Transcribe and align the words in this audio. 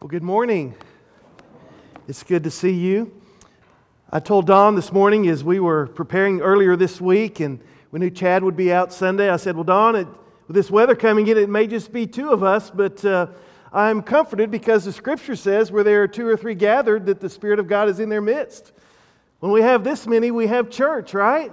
Well, 0.00 0.08
good 0.08 0.22
morning. 0.22 0.74
It's 2.08 2.22
good 2.22 2.44
to 2.44 2.50
see 2.50 2.72
you. 2.72 3.12
I 4.10 4.18
told 4.18 4.46
Don 4.46 4.74
this 4.74 4.92
morning 4.92 5.28
as 5.28 5.44
we 5.44 5.60
were 5.60 5.88
preparing 5.88 6.40
earlier 6.40 6.74
this 6.74 7.02
week, 7.02 7.40
and 7.40 7.60
we 7.90 8.00
knew 8.00 8.08
Chad 8.08 8.42
would 8.42 8.56
be 8.56 8.72
out 8.72 8.94
Sunday. 8.94 9.28
I 9.28 9.36
said, 9.36 9.56
Well, 9.56 9.64
Don, 9.64 9.96
it, 9.96 10.08
with 10.46 10.56
this 10.56 10.70
weather 10.70 10.94
coming 10.94 11.26
in, 11.26 11.36
it 11.36 11.50
may 11.50 11.66
just 11.66 11.92
be 11.92 12.06
two 12.06 12.30
of 12.30 12.42
us, 12.42 12.70
but 12.70 13.04
uh, 13.04 13.26
I'm 13.74 14.00
comforted 14.00 14.50
because 14.50 14.86
the 14.86 14.92
scripture 14.94 15.36
says 15.36 15.70
where 15.70 15.84
there 15.84 16.02
are 16.02 16.08
two 16.08 16.26
or 16.26 16.34
three 16.34 16.54
gathered, 16.54 17.04
that 17.04 17.20
the 17.20 17.28
Spirit 17.28 17.58
of 17.58 17.68
God 17.68 17.90
is 17.90 18.00
in 18.00 18.08
their 18.08 18.22
midst. 18.22 18.72
When 19.40 19.52
we 19.52 19.60
have 19.60 19.84
this 19.84 20.06
many, 20.06 20.30
we 20.30 20.46
have 20.46 20.70
church, 20.70 21.12
right? 21.12 21.52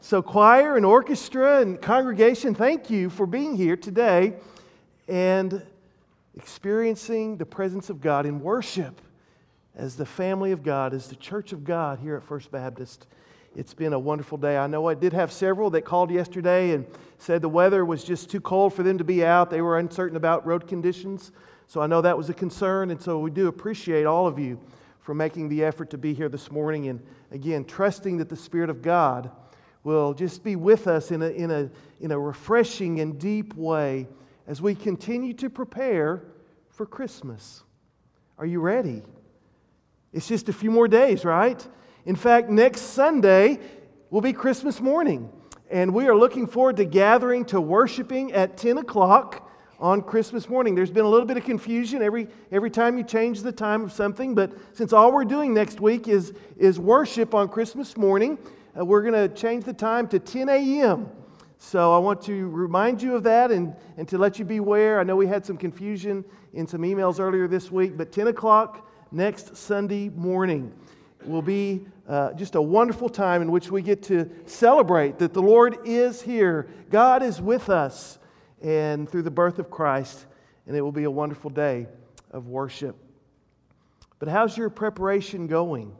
So, 0.00 0.22
choir 0.22 0.78
and 0.78 0.86
orchestra 0.86 1.60
and 1.60 1.78
congregation, 1.78 2.54
thank 2.54 2.88
you 2.88 3.10
for 3.10 3.26
being 3.26 3.54
here 3.54 3.76
today. 3.76 4.36
And 5.08 5.62
experiencing 6.36 7.36
the 7.36 7.46
presence 7.46 7.90
of 7.90 8.00
God 8.00 8.26
in 8.26 8.40
worship 8.40 9.00
as 9.76 9.96
the 9.96 10.06
family 10.06 10.52
of 10.52 10.62
God, 10.62 10.94
as 10.94 11.08
the 11.08 11.16
church 11.16 11.52
of 11.52 11.64
God 11.64 11.98
here 11.98 12.16
at 12.16 12.22
First 12.22 12.50
Baptist. 12.50 13.06
It's 13.56 13.74
been 13.74 13.92
a 13.92 13.98
wonderful 13.98 14.38
day. 14.38 14.56
I 14.56 14.66
know 14.66 14.88
I 14.88 14.94
did 14.94 15.12
have 15.12 15.32
several 15.32 15.70
that 15.70 15.82
called 15.82 16.10
yesterday 16.10 16.70
and 16.70 16.86
said 17.18 17.42
the 17.42 17.48
weather 17.48 17.84
was 17.84 18.04
just 18.04 18.30
too 18.30 18.40
cold 18.40 18.74
for 18.74 18.82
them 18.82 18.98
to 18.98 19.04
be 19.04 19.24
out. 19.24 19.50
They 19.50 19.60
were 19.60 19.78
uncertain 19.78 20.16
about 20.16 20.46
road 20.46 20.68
conditions. 20.68 21.32
So 21.66 21.80
I 21.80 21.86
know 21.86 22.00
that 22.00 22.16
was 22.16 22.30
a 22.30 22.34
concern. 22.34 22.90
And 22.90 23.02
so 23.02 23.18
we 23.18 23.30
do 23.30 23.48
appreciate 23.48 24.06
all 24.06 24.26
of 24.26 24.38
you 24.38 24.60
for 25.00 25.14
making 25.14 25.48
the 25.48 25.64
effort 25.64 25.90
to 25.90 25.98
be 25.98 26.14
here 26.14 26.28
this 26.28 26.50
morning. 26.52 26.88
And 26.88 27.04
again, 27.32 27.64
trusting 27.64 28.18
that 28.18 28.28
the 28.28 28.36
Spirit 28.36 28.70
of 28.70 28.82
God 28.82 29.30
will 29.82 30.14
just 30.14 30.44
be 30.44 30.54
with 30.56 30.86
us 30.86 31.10
in 31.10 31.22
a, 31.22 31.30
in 31.30 31.50
a, 31.50 31.70
in 32.00 32.12
a 32.12 32.18
refreshing 32.18 33.00
and 33.00 33.18
deep 33.18 33.54
way 33.54 34.06
as 34.50 34.60
we 34.60 34.74
continue 34.74 35.32
to 35.32 35.48
prepare 35.48 36.24
for 36.70 36.84
Christmas. 36.84 37.62
Are 38.36 38.44
you 38.44 38.58
ready? 38.58 39.04
It's 40.12 40.26
just 40.26 40.48
a 40.48 40.52
few 40.52 40.72
more 40.72 40.88
days, 40.88 41.24
right? 41.24 41.64
In 42.04 42.16
fact, 42.16 42.50
next 42.50 42.80
Sunday 42.80 43.60
will 44.10 44.20
be 44.20 44.32
Christmas 44.32 44.80
morning, 44.80 45.30
and 45.70 45.94
we 45.94 46.08
are 46.08 46.16
looking 46.16 46.48
forward 46.48 46.78
to 46.78 46.84
gathering 46.84 47.44
to 47.44 47.60
worshiping 47.60 48.32
at 48.32 48.56
10 48.56 48.78
o'clock 48.78 49.48
on 49.78 50.02
Christmas 50.02 50.48
morning. 50.48 50.74
There's 50.74 50.90
been 50.90 51.04
a 51.04 51.08
little 51.08 51.28
bit 51.28 51.36
of 51.36 51.44
confusion 51.44 52.02
every, 52.02 52.26
every 52.50 52.70
time 52.70 52.98
you 52.98 53.04
change 53.04 53.42
the 53.42 53.52
time 53.52 53.84
of 53.84 53.92
something, 53.92 54.34
but 54.34 54.50
since 54.72 54.92
all 54.92 55.12
we're 55.12 55.24
doing 55.24 55.54
next 55.54 55.80
week 55.80 56.08
is, 56.08 56.34
is 56.56 56.76
worship 56.80 57.36
on 57.36 57.48
Christmas 57.48 57.96
morning, 57.96 58.36
uh, 58.76 58.84
we're 58.84 59.02
going 59.02 59.14
to 59.14 59.32
change 59.32 59.62
the 59.62 59.72
time 59.72 60.08
to 60.08 60.18
10 60.18 60.48
a.m. 60.48 61.08
So 61.62 61.92
I 61.92 61.98
want 61.98 62.22
to 62.22 62.48
remind 62.48 63.02
you 63.02 63.14
of 63.14 63.22
that 63.24 63.50
and, 63.50 63.76
and 63.98 64.08
to 64.08 64.16
let 64.16 64.38
you 64.38 64.46
be 64.46 64.56
aware. 64.56 64.98
I 64.98 65.02
know 65.02 65.14
we 65.14 65.26
had 65.26 65.44
some 65.44 65.58
confusion 65.58 66.24
in 66.54 66.66
some 66.66 66.80
emails 66.80 67.20
earlier 67.20 67.46
this 67.46 67.70
week, 67.70 67.98
but 67.98 68.12
10 68.12 68.28
o'clock 68.28 68.90
next 69.12 69.54
Sunday 69.54 70.08
morning 70.08 70.72
will 71.26 71.42
be 71.42 71.86
uh, 72.08 72.32
just 72.32 72.54
a 72.54 72.62
wonderful 72.62 73.10
time 73.10 73.42
in 73.42 73.50
which 73.52 73.70
we 73.70 73.82
get 73.82 74.02
to 74.04 74.30
celebrate 74.46 75.18
that 75.18 75.34
the 75.34 75.42
Lord 75.42 75.76
is 75.84 76.22
here. 76.22 76.66
God 76.88 77.22
is 77.22 77.42
with 77.42 77.68
us, 77.68 78.18
and 78.62 79.06
through 79.06 79.22
the 79.22 79.30
birth 79.30 79.58
of 79.58 79.70
Christ, 79.70 80.24
and 80.66 80.74
it 80.74 80.80
will 80.80 80.92
be 80.92 81.04
a 81.04 81.10
wonderful 81.10 81.50
day 81.50 81.88
of 82.30 82.48
worship. 82.48 82.96
But 84.18 84.28
how's 84.28 84.56
your 84.56 84.70
preparation 84.70 85.46
going? 85.46 85.94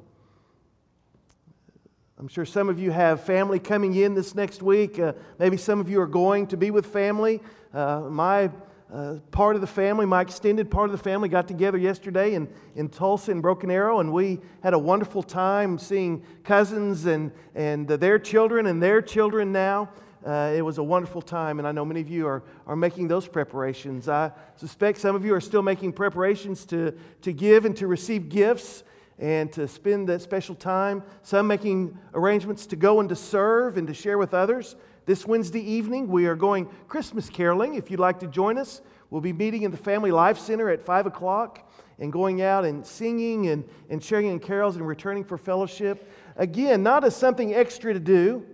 I'm 2.21 2.29
sure 2.29 2.45
some 2.45 2.69
of 2.69 2.79
you 2.79 2.91
have 2.91 3.25
family 3.25 3.59
coming 3.59 3.95
in 3.95 4.13
this 4.13 4.35
next 4.35 4.61
week. 4.61 4.99
Uh, 4.99 5.15
maybe 5.39 5.57
some 5.57 5.81
of 5.81 5.89
you 5.89 6.03
are 6.03 6.07
going 6.07 6.49
to 6.49 6.57
be 6.59 6.71
with 6.71 6.85
family. 6.85 7.41
Uh, 7.73 8.01
my 8.11 8.51
uh, 8.93 9.15
part 9.31 9.55
of 9.55 9.63
the 9.63 9.67
family, 9.67 10.05
my 10.05 10.21
extended 10.21 10.71
part 10.71 10.91
of 10.91 10.93
the 10.93 11.03
family, 11.03 11.31
got 11.31 11.49
together 11.49 11.79
yesterday 11.79 12.35
in, 12.35 12.47
in 12.77 12.91
Tulsa 12.91 13.31
and 13.31 13.41
Broken 13.41 13.71
Arrow, 13.71 14.01
and 14.01 14.13
we 14.13 14.39
had 14.63 14.75
a 14.75 14.79
wonderful 14.79 15.23
time 15.23 15.79
seeing 15.79 16.23
cousins 16.45 17.07
and, 17.07 17.33
and 17.55 17.89
their 17.89 18.19
children 18.19 18.67
and 18.67 18.83
their 18.83 19.01
children 19.01 19.51
now. 19.51 19.89
Uh, 20.23 20.53
it 20.55 20.61
was 20.61 20.77
a 20.77 20.83
wonderful 20.83 21.23
time, 21.23 21.59
and 21.59 21.67
I 21.67 21.73
know 21.73 21.87
many 21.87 22.03
of 22.03 22.11
you 22.11 22.27
are, 22.27 22.43
are 22.67 22.77
making 22.77 23.09
those 23.09 23.27
preparations. 23.27 24.11
I 24.11 24.31
suspect 24.57 24.99
some 24.99 25.17
of 25.17 25.25
you 25.25 25.33
are 25.33 25.41
still 25.41 25.63
making 25.63 25.95
preparations 25.95 26.67
to, 26.67 26.93
to 27.23 27.33
give 27.33 27.65
and 27.65 27.75
to 27.79 27.87
receive 27.87 28.29
gifts 28.29 28.83
and 29.21 29.53
to 29.53 29.69
spend 29.69 30.09
that 30.09 30.23
special 30.23 30.55
time. 30.55 31.03
Some 31.23 31.47
making 31.47 31.97
arrangements 32.15 32.67
to 32.67 32.77
go 32.77 33.01
and 33.01 33.09
to 33.11 33.15
serve 33.15 33.77
and 33.77 33.87
to 33.87 33.95
share 33.95 34.17
with 34.17 34.33
others. 34.33 34.77
This 35.05 35.27
Wednesday 35.27 35.61
evening, 35.61 36.09
we 36.09 36.27
are 36.27 36.35
going 36.35 36.69
Christmas 36.89 37.29
caroling. 37.29 37.75
If 37.75 37.91
you'd 37.91 38.01
like 38.01 38.19
to 38.21 38.27
join 38.27 38.57
us, 38.57 38.81
we'll 39.11 39.21
be 39.21 39.35
meeting 39.35 39.63
in 39.63 39.71
the 39.71 39.77
Family 39.77 40.11
Life 40.11 40.39
Center 40.39 40.71
at 40.71 40.83
5 40.83 41.07
o'clock 41.07 41.71
and 41.99 42.11
going 42.11 42.41
out 42.41 42.65
and 42.65 42.85
singing 42.87 43.49
and, 43.49 43.69
and 43.91 44.03
sharing 44.03 44.29
in 44.29 44.41
carols 44.41 44.77
and 44.77 44.89
returning 44.89 45.23
for 45.23 45.37
fellowship. 45.37 46.11
Again, 46.37 46.83
not 46.83 47.05
as 47.05 47.15
something 47.15 47.55
extra 47.55 47.93
to 47.93 48.01
do, 48.01 48.47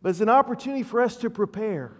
but 0.00 0.08
as 0.08 0.22
an 0.22 0.30
opportunity 0.30 0.82
for 0.82 1.02
us 1.02 1.16
to 1.16 1.28
prepare, 1.28 1.92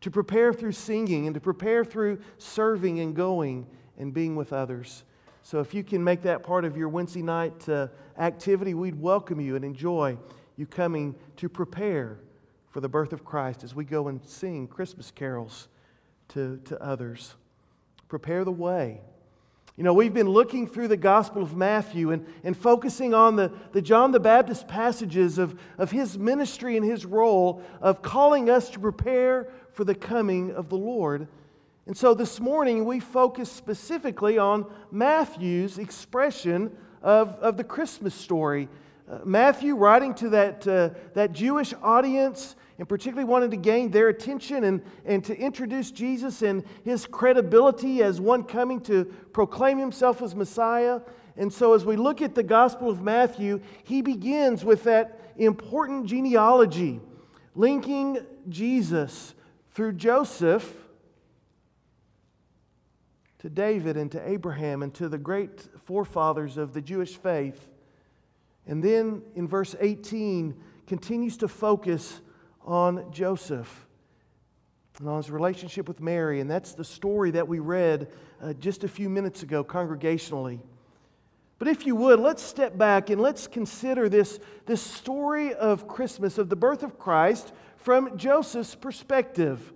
to 0.00 0.10
prepare 0.10 0.54
through 0.54 0.72
singing 0.72 1.26
and 1.26 1.34
to 1.34 1.40
prepare 1.40 1.84
through 1.84 2.18
serving 2.38 3.00
and 3.00 3.14
going 3.14 3.66
and 3.98 4.14
being 4.14 4.36
with 4.36 4.54
others. 4.54 5.04
So 5.42 5.58
if 5.60 5.74
you 5.74 5.82
can 5.82 6.02
make 6.04 6.22
that 6.22 6.44
part 6.44 6.64
of 6.64 6.76
your 6.76 6.88
Wednesday 6.88 7.22
night 7.22 7.68
uh, 7.68 7.88
activity, 8.16 8.74
we'd 8.74 9.00
welcome 9.00 9.40
you 9.40 9.56
and 9.56 9.64
enjoy 9.64 10.16
you 10.56 10.66
coming 10.66 11.16
to 11.36 11.48
prepare 11.48 12.18
for 12.70 12.80
the 12.80 12.88
birth 12.88 13.12
of 13.12 13.24
Christ 13.24 13.64
as 13.64 13.74
we 13.74 13.84
go 13.84 14.08
and 14.08 14.24
sing 14.24 14.68
Christmas 14.68 15.10
carols 15.10 15.68
to, 16.28 16.58
to 16.66 16.80
others. 16.80 17.34
Prepare 18.08 18.44
the 18.44 18.52
way. 18.52 19.00
You 19.76 19.84
know, 19.84 19.94
we've 19.94 20.14
been 20.14 20.28
looking 20.28 20.66
through 20.68 20.88
the 20.88 20.96
Gospel 20.96 21.42
of 21.42 21.56
Matthew 21.56 22.12
and, 22.12 22.26
and 22.44 22.56
focusing 22.56 23.12
on 23.12 23.36
the, 23.36 23.50
the 23.72 23.82
John 23.82 24.12
the 24.12 24.20
Baptist 24.20 24.68
passages 24.68 25.38
of, 25.38 25.58
of 25.76 25.90
his 25.90 26.18
ministry 26.18 26.76
and 26.76 26.84
his 26.84 27.04
role 27.04 27.62
of 27.80 28.00
calling 28.00 28.48
us 28.48 28.70
to 28.70 28.78
prepare 28.78 29.48
for 29.72 29.84
the 29.84 29.94
coming 29.94 30.52
of 30.52 30.68
the 30.68 30.76
Lord. 30.76 31.26
And 31.84 31.96
so 31.96 32.14
this 32.14 32.38
morning 32.38 32.84
we 32.84 33.00
focus 33.00 33.50
specifically 33.50 34.38
on 34.38 34.66
Matthew's 34.92 35.78
expression 35.78 36.76
of, 37.02 37.30
of 37.40 37.56
the 37.56 37.64
Christmas 37.64 38.14
story. 38.14 38.68
Uh, 39.10 39.18
Matthew, 39.24 39.74
writing 39.74 40.14
to 40.14 40.28
that, 40.28 40.66
uh, 40.66 40.90
that 41.14 41.32
Jewish 41.32 41.74
audience, 41.82 42.54
and 42.78 42.88
particularly 42.88 43.28
wanted 43.28 43.50
to 43.50 43.56
gain 43.56 43.90
their 43.90 44.08
attention 44.08 44.62
and, 44.62 44.80
and 45.04 45.24
to 45.24 45.36
introduce 45.36 45.90
Jesus 45.90 46.42
and 46.42 46.62
his 46.84 47.04
credibility 47.04 48.00
as 48.00 48.20
one 48.20 48.44
coming 48.44 48.80
to 48.82 49.04
proclaim 49.32 49.76
himself 49.76 50.22
as 50.22 50.36
Messiah. 50.36 51.00
And 51.36 51.52
so, 51.52 51.74
as 51.74 51.84
we 51.84 51.96
look 51.96 52.22
at 52.22 52.36
the 52.36 52.44
Gospel 52.44 52.90
of 52.90 53.02
Matthew, 53.02 53.60
he 53.82 54.02
begins 54.02 54.64
with 54.64 54.84
that 54.84 55.20
important 55.36 56.06
genealogy, 56.06 57.00
linking 57.56 58.24
Jesus 58.48 59.34
through 59.72 59.94
Joseph 59.94 60.81
to 63.42 63.50
David 63.50 63.96
and 63.96 64.10
to 64.12 64.28
Abraham 64.28 64.84
and 64.84 64.94
to 64.94 65.08
the 65.08 65.18
great 65.18 65.60
forefathers 65.84 66.56
of 66.56 66.72
the 66.74 66.80
Jewish 66.80 67.16
faith. 67.16 67.68
And 68.68 68.82
then 68.82 69.22
in 69.34 69.48
verse 69.48 69.74
18, 69.80 70.54
continues 70.86 71.36
to 71.38 71.48
focus 71.48 72.20
on 72.64 73.10
Joseph 73.10 73.86
and 75.00 75.08
on 75.08 75.16
his 75.16 75.28
relationship 75.28 75.88
with 75.88 76.00
Mary. 76.00 76.38
And 76.38 76.48
that's 76.48 76.74
the 76.74 76.84
story 76.84 77.32
that 77.32 77.48
we 77.48 77.58
read 77.58 78.12
uh, 78.40 78.52
just 78.52 78.84
a 78.84 78.88
few 78.88 79.10
minutes 79.10 79.42
ago 79.42 79.64
congregationally. 79.64 80.60
But 81.58 81.66
if 81.66 81.84
you 81.84 81.96
would, 81.96 82.20
let's 82.20 82.44
step 82.44 82.78
back 82.78 83.10
and 83.10 83.20
let's 83.20 83.48
consider 83.48 84.08
this, 84.08 84.38
this 84.66 84.80
story 84.80 85.52
of 85.52 85.88
Christmas, 85.88 86.38
of 86.38 86.48
the 86.48 86.54
birth 86.54 86.84
of 86.84 86.96
Christ, 86.96 87.52
from 87.76 88.16
Joseph's 88.16 88.76
perspective. 88.76 89.72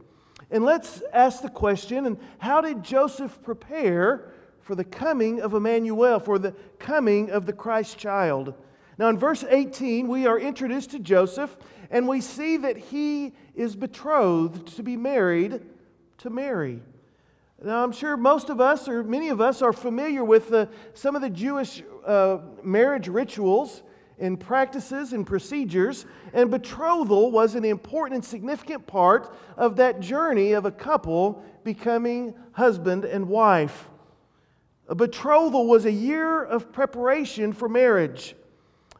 And 0.50 0.64
let's 0.64 1.02
ask 1.12 1.42
the 1.42 1.48
question 1.48 2.06
and 2.06 2.18
how 2.38 2.60
did 2.60 2.82
Joseph 2.82 3.42
prepare 3.42 4.32
for 4.60 4.74
the 4.74 4.84
coming 4.84 5.40
of 5.40 5.54
Emmanuel, 5.54 6.20
for 6.20 6.38
the 6.38 6.54
coming 6.78 7.30
of 7.30 7.46
the 7.46 7.52
Christ 7.52 7.98
child? 7.98 8.54
Now, 8.98 9.08
in 9.08 9.18
verse 9.18 9.44
18, 9.48 10.08
we 10.08 10.26
are 10.26 10.38
introduced 10.38 10.90
to 10.92 10.98
Joseph, 10.98 11.54
and 11.90 12.08
we 12.08 12.20
see 12.20 12.56
that 12.58 12.76
he 12.76 13.34
is 13.54 13.76
betrothed 13.76 14.74
to 14.76 14.82
be 14.82 14.96
married 14.96 15.60
to 16.18 16.30
Mary. 16.30 16.80
Now, 17.62 17.82
I'm 17.82 17.92
sure 17.92 18.16
most 18.16 18.48
of 18.48 18.60
us, 18.60 18.88
or 18.88 19.02
many 19.02 19.28
of 19.28 19.40
us, 19.40 19.60
are 19.62 19.72
familiar 19.72 20.24
with 20.24 20.48
the, 20.48 20.68
some 20.94 21.14
of 21.14 21.22
the 21.22 21.30
Jewish 21.30 21.82
uh, 22.06 22.38
marriage 22.62 23.08
rituals 23.08 23.82
in 24.18 24.36
practices 24.36 25.12
and 25.12 25.26
procedures, 25.26 26.06
and 26.32 26.50
betrothal 26.50 27.30
was 27.30 27.54
an 27.54 27.64
important 27.64 28.16
and 28.16 28.24
significant 28.24 28.86
part 28.86 29.34
of 29.56 29.76
that 29.76 30.00
journey 30.00 30.52
of 30.52 30.64
a 30.64 30.70
couple 30.70 31.44
becoming 31.64 32.34
husband 32.52 33.04
and 33.04 33.28
wife. 33.28 33.88
A 34.88 34.94
betrothal 34.94 35.66
was 35.66 35.84
a 35.84 35.92
year 35.92 36.42
of 36.44 36.72
preparation 36.72 37.52
for 37.52 37.68
marriage. 37.68 38.34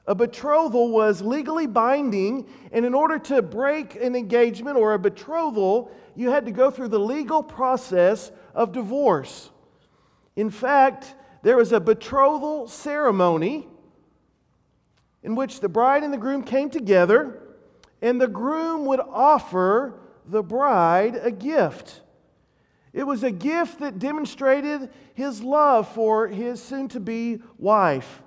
A 0.07 0.15
betrothal 0.15 0.91
was 0.91 1.23
legally 1.23 1.67
binding, 1.67 2.47
and 2.73 2.85
in 2.85 2.95
order 2.95 3.19
to 3.21 3.43
break 3.43 3.97
an 3.97 4.15
engagement 4.15 4.77
or 4.77 4.95
a 4.95 4.99
betrothal, 4.99 5.91
you 6.15 6.31
had 6.31 6.47
to 6.47 6.53
go 6.53 6.71
through 6.71 6.89
the 6.89 7.01
legal 7.01 7.43
process 7.43 8.31
of 8.55 8.73
divorce. 8.73 9.51
In 10.35 10.51
fact, 10.51 11.15
there 11.43 11.57
was 11.57 11.73
a 11.73 11.81
betrothal 11.81 12.69
ceremony 12.69 13.69
in 15.27 15.35
which 15.35 15.59
the 15.59 15.69
bride 15.69 16.05
and 16.05 16.13
the 16.13 16.19
groom 16.19 16.41
came 16.41 16.71
together, 16.71 17.43
and 18.01 18.21
the 18.21 18.29
groom 18.29 18.87
would 18.87 19.01
offer 19.01 19.99
the 20.25 20.41
bride 20.41 21.19
a 21.21 21.33
gift. 21.33 22.01
It 22.93 23.03
was 23.03 23.25
a 23.25 23.33
gift 23.33 23.81
that 23.81 23.99
demonstrated 23.99 24.89
his 25.15 25.43
love 25.43 25.89
for 25.89 26.29
his 26.29 26.63
soon 26.63 26.87
to 26.91 27.01
be 27.01 27.41
wife. 27.59 28.23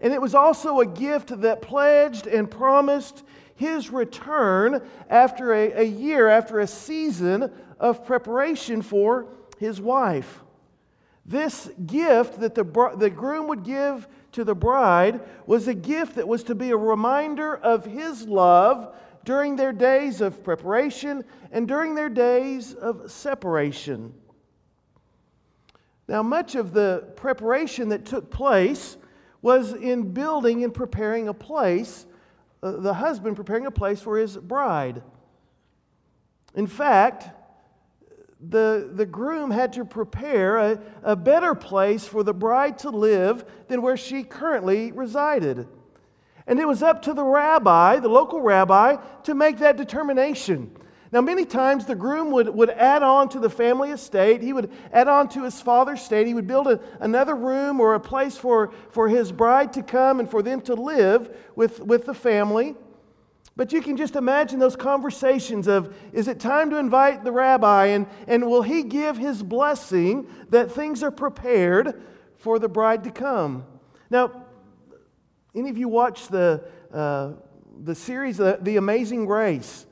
And 0.00 0.12
it 0.12 0.20
was 0.20 0.34
also 0.34 0.80
a 0.80 0.86
gift 0.86 1.40
that 1.42 1.62
pledged 1.62 2.26
and 2.26 2.50
promised 2.50 3.22
his 3.54 3.90
return 3.90 4.82
after 5.08 5.54
a, 5.54 5.82
a 5.82 5.84
year, 5.84 6.26
after 6.26 6.58
a 6.58 6.66
season 6.66 7.52
of 7.78 8.04
preparation 8.04 8.82
for 8.82 9.28
his 9.58 9.80
wife. 9.80 10.42
This 11.24 11.70
gift 11.86 12.40
that 12.40 12.56
the, 12.56 12.64
the 12.96 13.10
groom 13.10 13.46
would 13.46 13.62
give 13.62 14.08
to 14.32 14.44
the 14.44 14.54
bride 14.54 15.20
was 15.46 15.68
a 15.68 15.74
gift 15.74 16.16
that 16.16 16.26
was 16.26 16.42
to 16.44 16.54
be 16.54 16.70
a 16.70 16.76
reminder 16.76 17.54
of 17.54 17.84
his 17.84 18.26
love 18.26 18.94
during 19.24 19.56
their 19.56 19.72
days 19.72 20.20
of 20.20 20.42
preparation 20.42 21.24
and 21.52 21.68
during 21.68 21.94
their 21.94 22.08
days 22.08 22.74
of 22.74 23.10
separation. 23.10 24.14
Now, 26.08 26.22
much 26.22 26.54
of 26.54 26.72
the 26.72 27.12
preparation 27.16 27.90
that 27.90 28.04
took 28.04 28.30
place 28.30 28.96
was 29.40 29.72
in 29.72 30.12
building 30.12 30.64
and 30.64 30.72
preparing 30.72 31.28
a 31.28 31.34
place, 31.34 32.06
uh, 32.62 32.72
the 32.72 32.94
husband 32.94 33.36
preparing 33.36 33.66
a 33.66 33.70
place 33.70 34.00
for 34.00 34.18
his 34.18 34.36
bride. 34.36 35.02
In 36.54 36.66
fact, 36.66 37.30
the, 38.48 38.90
the 38.92 39.06
groom 39.06 39.50
had 39.50 39.72
to 39.74 39.84
prepare 39.84 40.56
a, 40.58 40.80
a 41.02 41.16
better 41.16 41.54
place 41.54 42.04
for 42.06 42.22
the 42.22 42.34
bride 42.34 42.78
to 42.78 42.90
live 42.90 43.44
than 43.68 43.82
where 43.82 43.96
she 43.96 44.24
currently 44.24 44.90
resided. 44.92 45.68
And 46.46 46.58
it 46.58 46.66
was 46.66 46.82
up 46.82 47.02
to 47.02 47.14
the 47.14 47.24
rabbi, 47.24 48.00
the 48.00 48.08
local 48.08 48.40
rabbi, 48.40 48.96
to 49.24 49.34
make 49.34 49.58
that 49.58 49.76
determination. 49.76 50.76
Now, 51.12 51.20
many 51.20 51.44
times 51.44 51.84
the 51.84 51.94
groom 51.94 52.30
would, 52.32 52.48
would 52.48 52.70
add 52.70 53.02
on 53.02 53.28
to 53.30 53.38
the 53.38 53.50
family 53.50 53.90
estate. 53.90 54.40
He 54.40 54.52
would 54.52 54.72
add 54.92 55.08
on 55.08 55.28
to 55.30 55.44
his 55.44 55.60
father's 55.60 56.00
estate. 56.00 56.26
He 56.26 56.34
would 56.34 56.46
build 56.46 56.66
a, 56.66 56.80
another 57.00 57.36
room 57.36 57.80
or 57.80 57.94
a 57.94 58.00
place 58.00 58.36
for, 58.36 58.72
for 58.90 59.08
his 59.08 59.30
bride 59.30 59.74
to 59.74 59.82
come 59.82 60.20
and 60.20 60.30
for 60.30 60.42
them 60.42 60.62
to 60.62 60.74
live 60.74 61.36
with, 61.54 61.80
with 61.80 62.06
the 62.06 62.14
family. 62.14 62.74
But 63.54 63.72
you 63.72 63.82
can 63.82 63.96
just 63.96 64.16
imagine 64.16 64.58
those 64.58 64.76
conversations 64.76 65.68
of 65.68 65.94
is 66.12 66.26
it 66.26 66.40
time 66.40 66.70
to 66.70 66.76
invite 66.76 67.22
the 67.22 67.32
rabbi 67.32 67.86
and, 67.86 68.06
and 68.26 68.46
will 68.46 68.62
he 68.62 68.82
give 68.82 69.18
his 69.18 69.42
blessing 69.42 70.26
that 70.48 70.72
things 70.72 71.02
are 71.02 71.10
prepared 71.10 72.02
for 72.38 72.58
the 72.58 72.68
bride 72.68 73.04
to 73.04 73.10
come? 73.10 73.64
Now, 74.08 74.44
any 75.54 75.68
of 75.68 75.76
you 75.76 75.88
watch 75.88 76.28
the, 76.28 76.64
uh, 76.92 77.32
the 77.84 77.94
series, 77.94 78.40
uh, 78.40 78.56
The 78.62 78.76
Amazing 78.76 79.26
Race? 79.26 79.86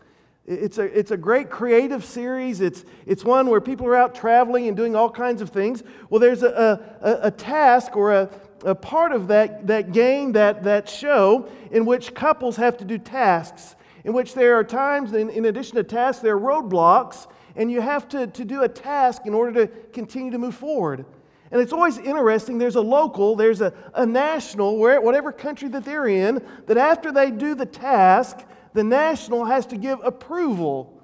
It's 0.47 0.79
a, 0.79 0.85
it's 0.99 1.11
a 1.11 1.17
great 1.17 1.51
creative 1.51 2.05
series. 2.05 2.61
It's, 2.61 2.85
it's 3.07 3.25
one 3.25 3.49
where 3.51 3.61
people 3.61 3.87
are 3.87 3.95
out 3.95 4.15
traveling 4.15 4.69
and 4.69 4.77
doing 4.77 4.97
all 4.97 5.11
kinds 5.11 5.43
of 5.43 5.51
things. 5.51 5.83
Well, 6.09 6.19
there's 6.19 6.43
a, 6.43 6.81
a, 7.03 7.27
a 7.27 7.31
task 7.31 7.95
or 7.95 8.13
a, 8.13 8.31
a 8.65 8.75
part 8.75 9.13
of 9.13 9.29
that, 9.29 9.67
that 9.67 9.93
game, 9.93 10.33
that, 10.33 10.63
that 10.65 10.89
show, 10.89 11.49
in 11.71 11.85
which 11.85 12.15
couples 12.15 12.57
have 12.57 12.77
to 12.79 12.85
do 12.85 12.99
tasks, 12.99 13.77
in 14.05 14.13
which 14.13 14.35
there 14.35 14.55
are 14.57 14.65
times, 14.65 15.13
in, 15.13 15.31
in 15.31 15.45
addition 15.47 15.77
to 15.77 15.83
tasks, 15.83 16.23
there 16.23 16.37
are 16.37 16.41
roadblocks, 16.41 17.27
and 17.57 17.71
you 17.71 17.81
have 17.81 18.09
to, 18.09 18.27
to 18.27 18.45
do 18.45 18.63
a 18.63 18.69
task 18.69 19.23
in 19.27 19.35
order 19.35 19.67
to 19.67 19.73
continue 19.93 20.31
to 20.31 20.39
move 20.39 20.55
forward. 20.55 21.05
And 21.51 21.61
it's 21.61 21.73
always 21.73 21.99
interesting. 21.99 22.59
There's 22.59 22.77
a 22.77 22.81
local, 22.81 23.35
there's 23.35 23.61
a, 23.61 23.73
a 23.95 24.07
national, 24.07 24.79
where, 24.79 25.01
whatever 25.01 25.33
country 25.33 25.69
that 25.71 25.85
they're 25.85 26.07
in, 26.07 26.47
that 26.67 26.77
after 26.77 27.11
they 27.11 27.31
do 27.31 27.55
the 27.55 27.67
task, 27.67 28.39
the 28.73 28.85
national 28.85 29.45
has 29.47 29.67
to 29.67 29.77
give 29.77 29.99
approval 30.05 31.03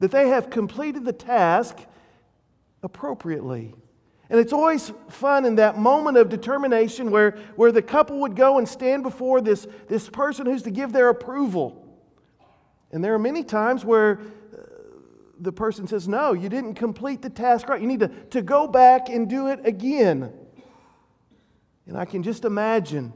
that 0.00 0.10
they 0.10 0.28
have 0.28 0.50
completed 0.50 1.04
the 1.04 1.12
task 1.12 1.76
appropriately. 2.82 3.74
And 4.30 4.38
it's 4.38 4.52
always 4.52 4.92
fun 5.08 5.46
in 5.46 5.54
that 5.56 5.78
moment 5.78 6.18
of 6.18 6.28
determination 6.28 7.10
where, 7.10 7.32
where 7.56 7.72
the 7.72 7.80
couple 7.80 8.20
would 8.20 8.36
go 8.36 8.58
and 8.58 8.68
stand 8.68 9.02
before 9.02 9.40
this, 9.40 9.66
this 9.88 10.08
person 10.08 10.44
who's 10.46 10.62
to 10.62 10.70
give 10.70 10.92
their 10.92 11.08
approval. 11.08 11.84
And 12.92 13.02
there 13.02 13.14
are 13.14 13.18
many 13.18 13.42
times 13.42 13.84
where 13.84 14.20
uh, 14.20 14.56
the 15.40 15.52
person 15.52 15.86
says, 15.86 16.06
No, 16.08 16.34
you 16.34 16.48
didn't 16.48 16.74
complete 16.74 17.22
the 17.22 17.30
task 17.30 17.68
right. 17.68 17.80
You 17.80 17.86
need 17.86 18.00
to, 18.00 18.08
to 18.08 18.42
go 18.42 18.66
back 18.66 19.08
and 19.08 19.28
do 19.28 19.48
it 19.48 19.60
again. 19.64 20.32
And 21.86 21.96
I 21.96 22.04
can 22.04 22.22
just 22.22 22.44
imagine 22.44 23.14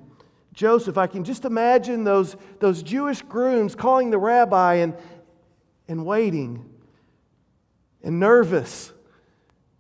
Joseph, 0.55 0.99
I 0.99 1.07
can 1.07 1.25
just 1.25 1.45
imagine 1.45 2.05
those, 2.05 2.37
those 2.59 2.83
Jewish 2.83 3.23
grooms 3.23 3.75
calling 3.75 4.11
the 4.11 4.19
rabbi 4.19 4.75
and, 4.77 4.95
and 5.89 6.05
waiting 6.05 6.69
and 8.03 8.21
nervous 8.21 8.93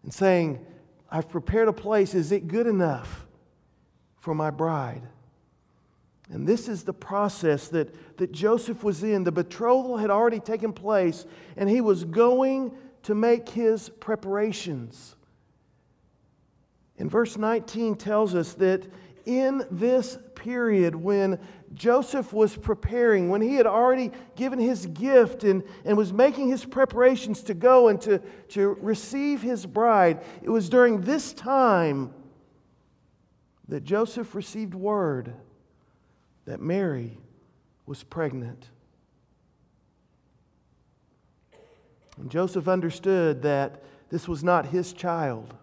and 0.03 0.13
saying, 0.13 0.65
I've 1.13 1.29
prepared 1.29 1.69
a 1.69 1.75
place. 1.75 2.15
Is 2.15 2.33
it 2.33 2.49
good 2.49 2.67
enough 2.67 3.27
for 4.19 4.35
my 4.35 4.51
bride? 4.51 5.03
And 6.31 6.49
this 6.49 6.69
is 6.69 6.85
the 6.85 6.95
process 6.95 7.69
that, 7.69 8.17
that 8.17 8.33
Joseph 8.33 8.83
was 8.83 9.03
in. 9.03 9.23
The 9.23 9.31
betrothal 9.31 9.99
had 9.99 10.09
already 10.09 10.41
taken 10.41 10.73
place, 10.73 11.27
and 11.59 11.69
he 11.69 11.83
was 11.83 12.05
going 12.05 12.73
to 13.03 13.15
make 13.15 13.51
his 13.51 13.91
preparations. 13.91 15.15
And 16.99 17.11
verse 17.11 17.37
19 17.37 17.97
tells 17.97 18.35
us 18.35 18.55
that 18.55 18.87
in 19.27 19.67
this 19.71 20.17
period 20.35 20.95
when 20.95 21.39
Joseph 21.75 22.33
was 22.33 22.57
preparing, 22.57 23.29
when 23.29 23.41
he 23.41 23.55
had 23.55 23.67
already 23.67 24.13
given 24.37 24.59
his 24.59 24.87
gift 24.87 25.45
and, 25.45 25.63
and 25.85 25.97
was 25.97 26.13
making 26.13 26.49
his 26.49 26.65
preparations 26.65 27.43
to 27.43 27.55
go 27.55 27.89
and 27.89 28.01
to, 28.03 28.19
to 28.49 28.77
receive 28.81 29.43
his 29.43 29.65
bride, 29.65 30.23
it 30.43 30.51
was 30.51 30.69
during 30.69 31.01
this 31.03 31.33
time 31.33 32.13
that 33.69 33.85
Joseph 33.85 34.35
received 34.35 34.75
word 34.75 35.33
that 36.45 36.61
Mary 36.61 37.19
was 37.87 38.03
pregnant. 38.03 38.69
And 42.19 42.31
Joseph 42.31 42.69
understood 42.69 43.43
that 43.43 43.83
this 44.11 44.29
was 44.29 44.45
not 44.45 44.67
his 44.67 44.93
child. 44.93 45.55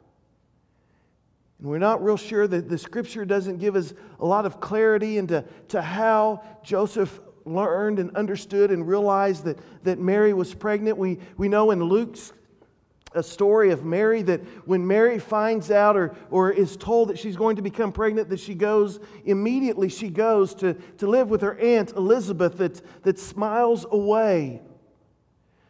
And 1.59 1.67
we're 1.67 1.77
not 1.77 2.03
real 2.03 2.17
sure 2.17 2.47
that 2.47 2.69
the 2.69 2.78
scripture 2.78 3.25
doesn't 3.25 3.57
give 3.57 3.75
us 3.75 3.94
a 4.19 4.25
lot 4.25 4.45
of 4.45 4.59
clarity 4.59 5.18
into 5.18 5.44
to 5.69 5.81
how 5.81 6.42
Joseph 6.63 7.19
learned 7.45 7.99
and 7.99 8.16
understood 8.16 8.71
and 8.71 8.87
realized 8.87 9.44
that, 9.44 9.59
that 9.83 9.99
Mary 9.99 10.33
was 10.33 10.54
pregnant. 10.54 10.97
We, 10.97 11.19
we 11.37 11.49
know 11.49 11.71
in 11.71 11.83
Luke's 11.83 12.33
a 13.13 13.23
story 13.23 13.71
of 13.71 13.83
Mary 13.83 14.21
that 14.21 14.42
when 14.68 14.85
Mary 14.85 15.19
finds 15.19 15.71
out 15.71 15.97
or, 15.97 16.16
or 16.30 16.51
is 16.51 16.78
told 16.78 17.09
that 17.09 17.18
she's 17.18 17.35
going 17.35 17.56
to 17.56 17.61
become 17.61 17.92
pregnant, 17.92 18.30
that 18.30 18.39
she 18.39 18.54
goes 18.54 18.99
immediately, 19.25 19.89
she 19.89 20.09
goes 20.09 20.54
to, 20.56 20.75
to 20.99 21.07
live 21.07 21.30
with 21.30 21.42
her 21.42 21.57
aunt 21.57 21.92
Elizabeth 21.92 22.57
that, 22.57 23.04
that 23.04 23.18
smiles 23.18 23.85
away. 23.92 24.61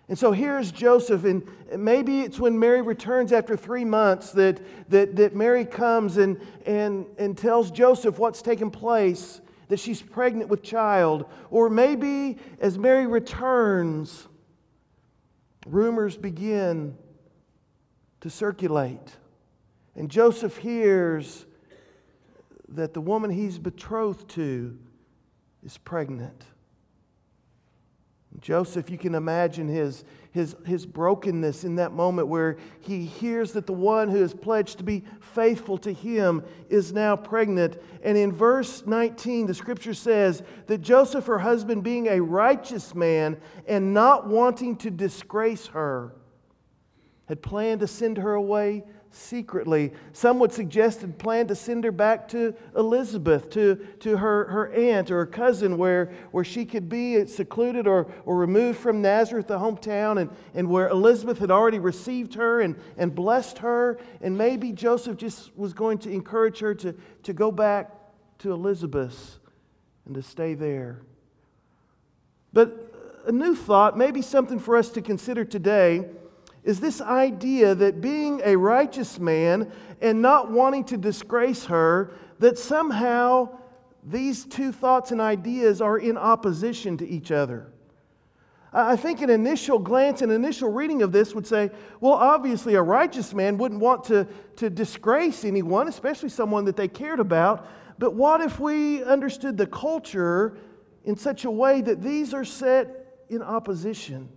And 0.10 0.18
so 0.18 0.32
here's 0.32 0.72
Joseph, 0.72 1.24
and 1.24 1.48
maybe 1.78 2.22
it's 2.22 2.40
when 2.40 2.58
Mary 2.58 2.82
returns 2.82 3.32
after 3.32 3.56
three 3.56 3.86
months 3.86 4.32
that, 4.32 4.60
that, 4.90 5.16
that 5.18 5.36
Mary 5.36 5.64
comes 5.64 6.18
and, 6.18 6.42
and, 6.66 7.06
and 7.20 7.38
tells 7.38 7.70
Joseph 7.70 8.18
what's 8.18 8.42
taken 8.42 8.72
place, 8.72 9.40
that 9.68 9.80
she's 9.80 10.02
pregnant 10.02 10.50
with 10.50 10.64
child. 10.64 11.26
Or 11.52 11.70
maybe 11.70 12.40
as 12.60 12.76
Mary 12.80 13.06
returns, 13.06 14.28
rumors 15.68 16.18
begin 16.18 16.98
to 18.22 18.32
circulate. 18.32 19.16
And 19.96 20.10
Joseph 20.10 20.58
hears 20.58 21.46
that 22.70 22.96
the 22.96 23.02
woman 23.02 23.30
he's 23.30 23.60
betrothed 23.60 24.28
to 24.30 24.76
is 25.64 25.78
pregnant. 25.78 26.46
Joseph, 28.42 28.90
you 28.90 28.98
can 28.98 29.16
imagine 29.16 29.68
his, 29.68 30.04
his, 30.32 30.56
his 30.66 30.86
brokenness 30.86 31.64
in 31.64 31.76
that 31.76 31.92
moment 31.92 32.28
where 32.28 32.58
he 32.80 33.06
hears 33.06 33.52
that 33.54 33.66
the 33.66 33.74
one 33.74 34.10
who 34.10 34.22
has 34.22 34.34
pledged 34.34 34.78
to 34.78 34.84
be 34.84 35.04
faithful 35.20 35.78
to 35.80 35.92
him 35.92 36.44
is 36.70 36.94
now 36.94 37.16
pregnant. 37.16 37.78
And 38.04 38.18
in 38.18 38.32
verse 38.32 38.86
19, 38.86 39.48
the 39.48 39.54
scripture 39.54 39.94
says 39.94 40.44
that 40.68 40.80
Joseph, 40.80 41.26
her 41.26 41.40
husband, 41.40 41.84
being 41.84 42.08
a 42.08 42.22
righteous 42.22 42.96
man 42.96 43.38
and 43.68 43.94
not 43.94 44.28
wanting 44.28 44.76
to 44.78 44.90
disgrace 44.90 45.68
her, 45.68 46.14
had 47.28 47.42
planned 47.42 47.82
to 47.82 47.88
send 47.88 48.18
her 48.18 48.34
away 48.34 48.84
secretly. 49.12 49.92
Some 50.14 50.40
would 50.40 50.52
suggest 50.52 51.04
and 51.04 51.18
plan 51.18 51.48
to 51.48 51.56
send 51.56 51.84
her 51.84 51.92
back 51.92 52.28
to 52.30 52.54
Elizabeth, 52.76 53.50
to, 53.52 53.76
to 54.02 54.18
her, 54.18 54.46
her 54.46 54.72
aunt 54.72 55.10
or 55.10 55.18
her 55.18 55.26
cousin, 55.26 55.78
where, 55.78 56.12
where 56.32 56.44
she 56.44 56.66
could 56.66 56.90
be 56.90 57.26
secluded 57.26 57.88
or, 57.88 58.12
or 58.26 58.38
removed 58.38 58.80
from 58.80 59.02
Nazareth, 59.02 59.48
the 59.48 59.58
hometown, 59.58 60.22
and, 60.22 60.30
and 60.54 60.70
where 60.70 60.90
Elizabeth 60.90 61.40
had 61.40 61.52
already 61.52 61.80
received 61.80 62.36
her 62.36 62.62
and, 62.62 62.76
and 62.98 63.16
blessed 63.16 63.60
her. 63.60 64.00
And 64.22 64.38
maybe 64.38 64.72
Joseph 64.72 65.18
just 65.18 65.56
was 65.58 65.74
going 65.74 65.98
to 66.00 66.12
encourage 66.12 66.60
her 66.60 66.76
to, 66.76 66.96
to 67.24 67.34
go 67.34 67.52
back 67.52 67.92
to 68.40 68.52
Elizabeth 68.52 69.40
and 70.06 70.16
to 70.16 70.22
stay 70.22 70.54
there. 70.54 71.02
But 72.54 73.24
a 73.26 73.32
new 73.32 73.56
thought, 73.56 73.98
maybe 73.98 74.22
something 74.22 74.60
for 74.60 74.76
us 74.78 74.90
to 74.92 75.02
consider 75.02 75.46
today 75.46 76.06
is 76.64 76.80
this 76.80 77.02
idea 77.02 77.76
that 77.76 78.02
being 78.02 78.42
a 78.44 78.56
righteous 78.56 79.20
man 79.20 79.72
and 80.02 80.22
not 80.22 80.52
wanting 80.52 80.84
to 80.86 80.98
disgrace 80.98 81.66
her, 81.66 82.12
that 82.40 82.58
somehow 82.58 83.50
these 84.04 84.46
two 84.46 84.72
thoughts 84.72 85.12
and 85.12 85.22
ideas 85.22 85.82
are 85.82 85.98
in 85.98 86.18
opposition 86.18 86.98
to 86.98 87.08
each 87.08 87.32
other. 87.32 87.72
I 88.72 88.96
think 88.96 89.22
an 89.22 89.32
initial 89.32 89.80
glance, 89.80 90.22
an 90.22 90.30
initial 90.30 90.72
reading 90.72 91.02
of 91.02 91.12
this 91.12 91.34
would 91.34 91.48
say, 91.48 91.72
well, 92.00 92.14
obviously, 92.14 92.76
a 92.76 92.82
righteous 92.82 93.34
man 93.34 93.58
wouldn't 93.58 93.82
want 93.82 94.04
to, 94.06 94.28
to 94.58 94.70
disgrace 94.70 95.44
anyone, 95.44 95.88
especially 95.88 96.30
someone 96.30 96.66
that 96.66 96.76
they 96.76 96.88
cared 96.88 97.20
about. 97.20 97.66
But 97.98 98.14
what 98.14 98.42
if 98.42 98.60
we 98.60 99.04
understood 99.04 99.58
the 99.58 99.66
culture 99.66 100.58
in 101.04 101.18
such 101.18 101.46
a 101.46 101.52
way 101.52 101.82
that 101.82 102.04
these 102.04 102.34
are 102.34 102.46
set 102.46 103.26
in 103.30 103.42
opposition? 103.42 104.30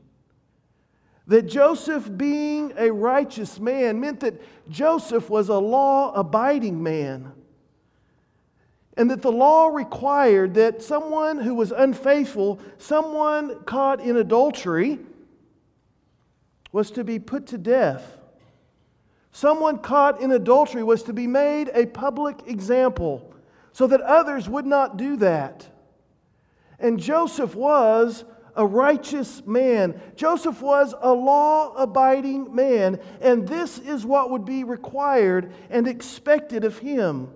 That 1.26 1.42
Joseph, 1.42 2.10
being 2.16 2.72
a 2.76 2.90
righteous 2.90 3.60
man, 3.60 4.00
meant 4.00 4.20
that 4.20 4.40
Joseph 4.68 5.30
was 5.30 5.48
a 5.48 5.58
law 5.58 6.12
abiding 6.12 6.82
man. 6.82 7.32
And 8.96 9.10
that 9.10 9.22
the 9.22 9.32
law 9.32 9.68
required 9.68 10.54
that 10.54 10.82
someone 10.82 11.38
who 11.38 11.54
was 11.54 11.72
unfaithful, 11.72 12.60
someone 12.78 13.62
caught 13.64 14.00
in 14.00 14.16
adultery, 14.16 14.98
was 16.72 16.90
to 16.90 17.04
be 17.04 17.18
put 17.18 17.46
to 17.48 17.58
death. 17.58 18.18
Someone 19.30 19.78
caught 19.78 20.20
in 20.20 20.32
adultery 20.32 20.82
was 20.82 21.02
to 21.04 21.12
be 21.12 21.26
made 21.26 21.70
a 21.72 21.86
public 21.86 22.40
example 22.46 23.32
so 23.72 23.86
that 23.86 24.00
others 24.02 24.48
would 24.48 24.66
not 24.66 24.98
do 24.98 25.16
that. 25.16 25.68
And 26.78 26.98
Joseph 26.98 27.54
was 27.54 28.24
a 28.54 28.66
righteous 28.66 29.44
man. 29.46 30.00
Joseph 30.16 30.60
was 30.60 30.94
a 31.00 31.12
law 31.12 31.74
abiding 31.74 32.54
man, 32.54 32.98
and 33.20 33.46
this 33.46 33.78
is 33.78 34.04
what 34.04 34.30
would 34.30 34.44
be 34.44 34.64
required 34.64 35.52
and 35.70 35.88
expected 35.88 36.64
of 36.64 36.78
him. 36.78 37.28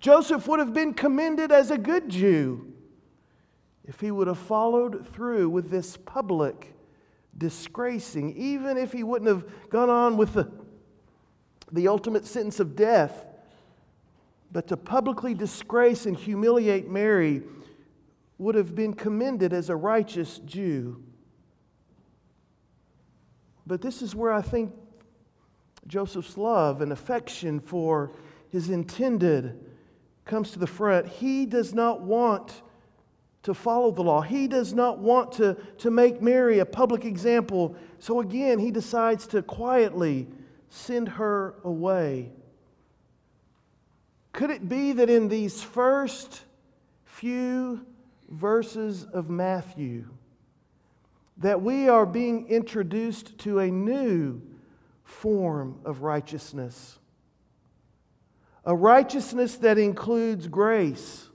Joseph 0.00 0.46
would 0.48 0.60
have 0.60 0.74
been 0.74 0.94
commended 0.94 1.52
as 1.52 1.70
a 1.70 1.78
good 1.78 2.08
Jew 2.08 2.72
if 3.86 4.00
he 4.00 4.10
would 4.10 4.26
have 4.26 4.38
followed 4.38 5.06
through 5.12 5.48
with 5.48 5.70
this 5.70 5.96
public 5.96 6.74
disgracing, 7.38 8.36
even 8.36 8.76
if 8.76 8.92
he 8.92 9.04
wouldn't 9.04 9.28
have 9.28 9.70
gone 9.70 9.90
on 9.90 10.16
with 10.16 10.34
the, 10.34 10.50
the 11.70 11.88
ultimate 11.88 12.26
sentence 12.26 12.60
of 12.60 12.74
death. 12.74 13.24
But 14.50 14.68
to 14.68 14.76
publicly 14.76 15.34
disgrace 15.34 16.06
and 16.06 16.16
humiliate 16.16 16.88
Mary 16.88 17.42
would 18.38 18.54
have 18.54 18.74
been 18.74 18.92
commended 18.92 19.52
as 19.52 19.70
a 19.70 19.76
righteous 19.76 20.38
Jew. 20.38 21.02
But 23.66 23.80
this 23.80 24.02
is 24.02 24.14
where 24.14 24.32
I 24.32 24.42
think 24.42 24.72
Joseph's 25.86 26.36
love 26.36 26.80
and 26.80 26.92
affection 26.92 27.60
for 27.60 28.12
his 28.50 28.70
intended 28.70 29.64
comes 30.24 30.50
to 30.52 30.58
the 30.58 30.66
front. 30.66 31.06
He 31.06 31.46
does 31.46 31.72
not 31.72 32.02
want 32.02 32.62
to 33.44 33.54
follow 33.54 33.92
the 33.92 34.02
law, 34.02 34.22
he 34.22 34.48
does 34.48 34.74
not 34.74 34.98
want 34.98 35.30
to, 35.30 35.56
to 35.78 35.88
make 35.88 36.20
Mary 36.20 36.58
a 36.58 36.66
public 36.66 37.04
example. 37.04 37.76
So 38.00 38.20
again, 38.20 38.58
he 38.58 38.72
decides 38.72 39.24
to 39.28 39.40
quietly 39.40 40.26
send 40.68 41.10
her 41.10 41.54
away. 41.62 42.32
Could 44.32 44.50
it 44.50 44.68
be 44.68 44.92
that 44.94 45.08
in 45.08 45.28
these 45.28 45.62
first 45.62 46.42
few 47.04 47.86
verses 48.28 49.04
of 49.04 49.30
Matthew 49.30 50.06
that 51.38 51.60
we 51.60 51.88
are 51.88 52.06
being 52.06 52.48
introduced 52.48 53.38
to 53.38 53.58
a 53.58 53.70
new 53.70 54.40
form 55.04 55.78
of 55.84 56.02
righteousness. 56.02 56.98
A 58.64 58.74
righteousness 58.74 59.56
that 59.58 59.78
includes 59.78 60.48
grace 60.48 61.28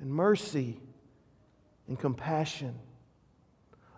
and 0.00 0.10
mercy 0.10 0.80
and 1.86 1.98
compassion. 1.98 2.78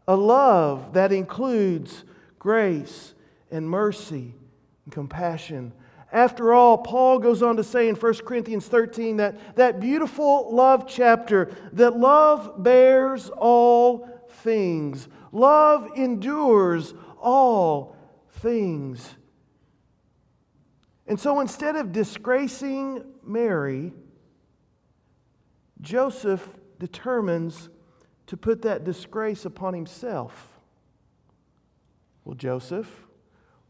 A 0.06 0.16
love 0.16 0.92
that 0.92 1.12
includes 1.12 2.04
grace 2.38 3.14
and 3.50 3.68
mercy 3.68 4.34
and 4.84 4.92
compassion. 4.92 5.72
After 6.14 6.54
all, 6.54 6.78
Paul 6.78 7.18
goes 7.18 7.42
on 7.42 7.56
to 7.56 7.64
say 7.64 7.88
in 7.88 7.96
1 7.96 8.14
Corinthians 8.18 8.68
13 8.68 9.16
that, 9.16 9.56
that 9.56 9.80
beautiful 9.80 10.54
love 10.54 10.86
chapter 10.86 11.52
that 11.72 11.98
love 11.98 12.62
bears 12.62 13.30
all 13.30 14.08
things, 14.30 15.08
love 15.32 15.90
endures 15.96 16.94
all 17.20 17.96
things. 18.30 19.16
And 21.08 21.18
so 21.18 21.40
instead 21.40 21.74
of 21.74 21.90
disgracing 21.90 23.04
Mary, 23.24 23.92
Joseph 25.80 26.48
determines 26.78 27.70
to 28.28 28.36
put 28.36 28.62
that 28.62 28.84
disgrace 28.84 29.44
upon 29.44 29.74
himself. 29.74 30.60
Well, 32.24 32.36
Joseph, 32.36 33.03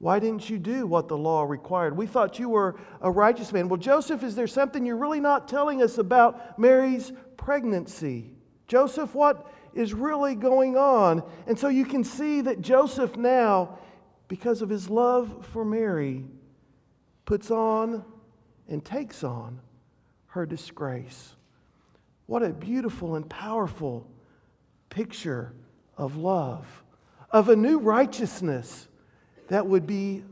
why 0.05 0.19
didn't 0.19 0.51
you 0.51 0.59
do 0.59 0.87
what 0.87 1.09
the 1.09 1.17
law 1.17 1.45
required? 1.45 1.97
We 1.97 2.07
thought 2.07 2.39
you 2.39 2.51
were 2.51 2.77
a 3.01 3.11
righteous 3.11 3.55
man. 3.55 3.71
Well, 3.71 3.79
Joseph, 3.79 4.23
is 4.23 4.37
there 4.37 4.47
something 4.47 4.85
you're 4.85 4.99
really 4.99 5.19
not 5.19 5.49
telling 5.49 5.83
us 5.83 5.97
about 5.97 6.59
Mary's 6.59 7.11
pregnancy? 7.39 8.31
Joseph, 8.67 9.15
what 9.15 9.51
is 9.73 9.95
really 9.95 10.35
going 10.35 10.77
on? 10.77 11.23
And 11.47 11.59
so 11.59 11.69
you 11.69 11.87
can 11.87 12.05
see 12.05 12.43
that 12.43 12.61
Joseph 12.61 13.17
now, 13.17 13.79
because 14.29 14.61
of 14.61 14.69
his 14.69 14.91
love 14.91 15.47
for 15.53 15.65
Mary, 15.65 16.27
puts 17.25 17.51
on 17.51 18.05
and 18.69 18.85
takes 18.85 19.25
on 19.25 19.59
her 20.27 20.45
disgrace. 20.45 21.35
What 22.27 22.43
a 22.43 22.51
beautiful 22.51 23.15
and 23.15 23.27
powerful 23.27 24.07
picture 24.91 25.55
of 25.97 26.19
love, 26.19 26.85
of 27.31 27.49
a 27.49 27.57
new 27.57 27.79
righteousness 27.79 28.87
that 29.49 29.67
would 29.67 29.87
be 29.87 30.23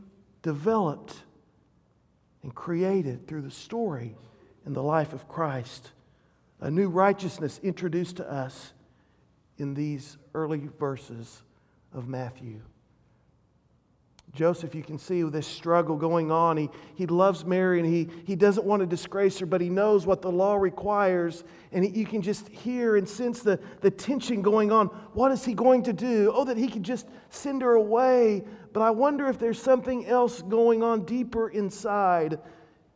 developed 0.41 1.15
and 2.41 2.53
created 2.53 3.27
through 3.27 3.41
the 3.41 3.51
story 3.51 4.15
and 4.65 4.75
the 4.75 4.83
life 4.83 5.13
of 5.13 5.27
Christ. 5.27 5.91
A 6.59 6.71
new 6.71 6.89
righteousness 6.89 7.59
introduced 7.63 8.17
to 8.17 8.31
us 8.31 8.73
in 9.57 9.73
these 9.73 10.17
early 10.33 10.69
verses 10.79 11.43
of 11.93 12.07
Matthew. 12.07 12.61
Joseph, 14.33 14.73
you 14.73 14.81
can 14.81 14.97
see 14.97 15.21
this 15.21 15.45
struggle 15.45 15.95
going 15.95 16.31
on. 16.31 16.57
He, 16.57 16.69
he 16.95 17.05
loves 17.05 17.45
Mary 17.45 17.79
and 17.79 17.87
he, 17.87 18.09
he 18.25 18.35
doesn't 18.35 18.65
want 18.65 18.79
to 18.79 18.87
disgrace 18.87 19.37
her, 19.37 19.45
but 19.45 19.61
he 19.61 19.69
knows 19.69 20.07
what 20.07 20.23
the 20.23 20.31
law 20.31 20.55
requires. 20.55 21.43
And 21.71 21.85
he, 21.85 21.99
you 21.99 22.05
can 22.07 22.23
just 22.23 22.49
hear 22.49 22.95
and 22.95 23.07
sense 23.07 23.41
the, 23.41 23.59
the 23.81 23.91
tension 23.91 24.41
going 24.41 24.71
on. 24.71 24.87
What 25.13 25.31
is 25.31 25.45
he 25.45 25.53
going 25.53 25.83
to 25.83 25.93
do? 25.93 26.31
Oh, 26.33 26.45
that 26.45 26.57
he 26.57 26.67
could 26.67 26.81
just 26.81 27.07
send 27.29 27.61
her 27.61 27.73
away. 27.73 28.43
But 28.73 28.81
I 28.81 28.89
wonder 28.89 29.27
if 29.27 29.37
there's 29.37 29.61
something 29.61 30.05
else 30.07 30.41
going 30.41 30.81
on 30.81 31.05
deeper 31.05 31.47
inside. 31.47 32.39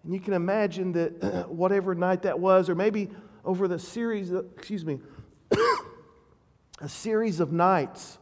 And 0.04 0.14
you 0.14 0.20
can 0.20 0.34
imagine 0.34 0.92
that 0.94 1.48
whatever 1.50 1.94
night 1.94 2.24
that 2.24 2.40
was, 2.40 2.68
or 2.68 2.76
maybe 2.76 3.10
over 3.46 3.68
the 3.68 3.80
series, 3.80 4.32
of, 4.32 4.48
excuse 4.58 4.84
me, 4.84 5.00
a 6.82 6.90
series 6.90 7.40
of 7.40 7.52
nights 7.52 8.18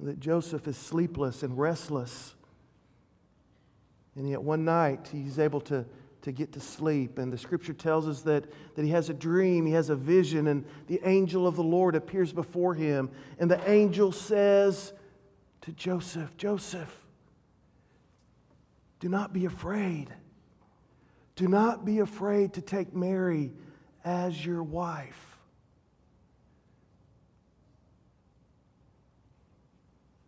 that 0.00 0.20
Joseph 0.20 0.68
is 0.68 0.76
sleepless 0.76 1.42
and 1.42 1.58
restless. 1.58 2.34
And 4.16 4.28
yet 4.28 4.42
one 4.42 4.64
night 4.64 5.08
he's 5.10 5.38
able 5.38 5.62
to, 5.62 5.86
to 6.22 6.32
get 6.32 6.52
to 6.52 6.60
sleep. 6.60 7.18
And 7.18 7.32
the 7.32 7.38
scripture 7.38 7.72
tells 7.72 8.06
us 8.06 8.20
that, 8.22 8.44
that 8.74 8.84
he 8.84 8.90
has 8.90 9.08
a 9.08 9.14
dream, 9.14 9.64
he 9.64 9.72
has 9.72 9.88
a 9.88 9.96
vision, 9.96 10.48
and 10.48 10.64
the 10.88 11.00
angel 11.04 11.46
of 11.46 11.56
the 11.56 11.62
Lord 11.62 11.94
appears 11.94 12.34
before 12.34 12.74
him. 12.74 13.10
And 13.38 13.50
the 13.50 13.70
angel 13.70 14.12
says 14.12 14.92
to 15.64 15.72
Joseph, 15.72 16.36
Joseph, 16.36 16.94
do 19.00 19.08
not 19.08 19.32
be 19.32 19.46
afraid. 19.46 20.08
Do 21.36 21.48
not 21.48 21.86
be 21.86 22.00
afraid 22.00 22.52
to 22.54 22.60
take 22.60 22.94
Mary 22.94 23.50
as 24.04 24.44
your 24.44 24.62
wife 24.62 25.34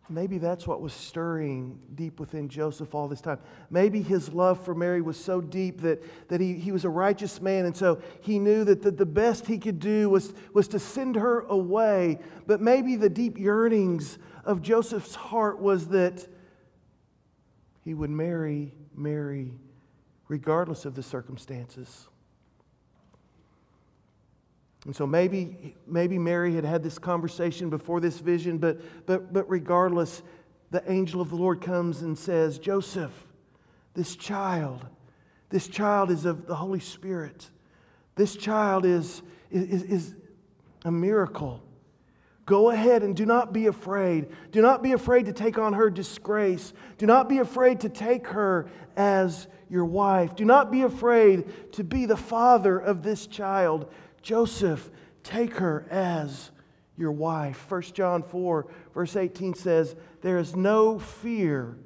Maybe 0.09 0.38
that's 0.38 0.69
what 0.69 0.81
was 0.81 0.93
stirring 0.93 1.81
deep 1.97 2.21
within 2.21 2.49
Joseph 2.49 2.95
all 2.95 3.09
this 3.09 3.21
time. 3.21 3.40
Maybe 3.71 4.02
his 4.02 4.33
love 4.33 4.64
for 4.64 4.73
Mary 4.73 5.00
was 5.02 5.16
so 5.16 5.40
deep 5.40 5.81
that, 5.81 6.28
that 6.28 6.40
he, 6.40 6.55
he 6.55 6.71
was 6.71 6.85
a 6.85 6.88
righteous 6.88 7.40
man, 7.40 7.64
and 7.64 7.76
so 7.76 8.00
he 8.21 8.38
knew 8.38 8.62
that 8.64 8.83
the, 8.83 8.93
the 8.93 9.07
best 9.07 9.47
he 9.47 9.59
could 9.59 9.81
do 9.81 10.09
was, 10.09 10.33
was 10.52 10.69
to 10.69 10.78
send 10.78 11.16
her 11.16 11.40
away. 11.40 12.21
But 12.47 12.61
maybe 12.61 12.95
the 12.95 13.09
deep 13.09 13.37
yearnings 13.37 14.19
of 14.46 14.62
Joseph's 14.62 15.14
heart 15.14 15.60
was 15.60 15.88
that 15.88 16.26
he 17.84 17.92
would 17.92 18.10
marry 18.10 18.72
Mary 18.94 19.52
regardless 20.28 20.84
of 20.84 20.94
the 20.94 21.02
circumstances. 21.02 22.08
And 24.84 24.94
so 24.94 25.04
maybe, 25.06 25.74
maybe 25.86 26.16
Mary 26.16 26.54
had 26.54 26.64
had 26.64 26.84
this 26.84 26.96
conversation 26.96 27.70
before 27.70 28.00
this 28.00 28.18
vision, 28.18 28.58
but, 28.58 29.06
but, 29.06 29.32
but 29.32 29.50
regardless, 29.50 30.22
the 30.70 30.90
angel 30.90 31.20
of 31.20 31.30
the 31.30 31.36
Lord 31.36 31.60
comes 31.60 32.02
and 32.02 32.16
says, 32.16 32.58
Joseph, 32.58 33.12
this 33.94 34.14
child, 34.14 34.86
this 35.50 35.66
child 35.66 36.10
is 36.12 36.24
of 36.24 36.46
the 36.46 36.54
Holy 36.54 36.80
Spirit. 36.80 37.50
This 38.14 38.36
child 38.36 38.84
is, 38.84 39.22
is, 39.50 39.82
is 39.82 40.14
a 40.84 40.92
miracle. 40.92 41.62
Go 42.46 42.70
ahead 42.70 43.02
and 43.02 43.16
do 43.16 43.26
not 43.26 43.52
be 43.52 43.66
afraid. 43.66 44.28
Do 44.52 44.62
not 44.62 44.80
be 44.80 44.92
afraid 44.92 45.26
to 45.26 45.32
take 45.32 45.58
on 45.58 45.72
her 45.72 45.90
disgrace. 45.90 46.72
Do 46.96 47.04
not 47.04 47.28
be 47.28 47.38
afraid 47.38 47.80
to 47.80 47.88
take 47.88 48.28
her 48.28 48.70
as 48.96 49.48
your 49.68 49.84
wife. 49.84 50.36
Do 50.36 50.44
not 50.44 50.70
be 50.70 50.82
afraid 50.82 51.72
to 51.72 51.82
be 51.82 52.06
the 52.06 52.16
father 52.16 52.78
of 52.78 53.02
this 53.02 53.26
child. 53.26 53.92
Joseph, 54.22 54.88
take 55.24 55.54
her 55.56 55.86
as 55.90 56.52
your 56.96 57.10
wife. 57.10 57.68
1 57.68 57.82
John 57.82 58.22
4, 58.22 58.66
verse 58.94 59.16
18 59.16 59.54
says, 59.54 59.96
There 60.22 60.38
is 60.38 60.54
no 60.54 61.00
fear 61.00 61.76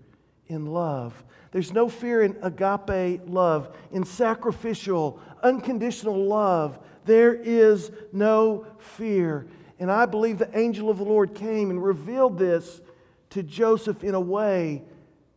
in 0.47 0.67
love. 0.67 1.25
There's 1.53 1.73
no 1.73 1.89
fear 1.89 2.23
in 2.23 2.37
agape 2.43 3.23
love, 3.27 3.75
in 3.93 4.05
sacrificial, 4.05 5.19
unconditional 5.43 6.27
love. 6.27 6.79
There 7.07 7.35
is 7.35 7.91
no 8.13 8.67
fear. 8.79 9.47
And 9.81 9.91
I 9.91 10.05
believe 10.05 10.39
the 10.39 10.57
angel 10.57 10.91
of 10.91 10.99
the 10.99 11.05
Lord 11.05 11.35
came 11.35 11.71
and 11.71 11.83
revealed 11.83 12.39
this 12.39 12.83
to 13.31 13.43
Joseph 13.43 14.05
in 14.05 14.15
a 14.15 14.21
way 14.21 14.85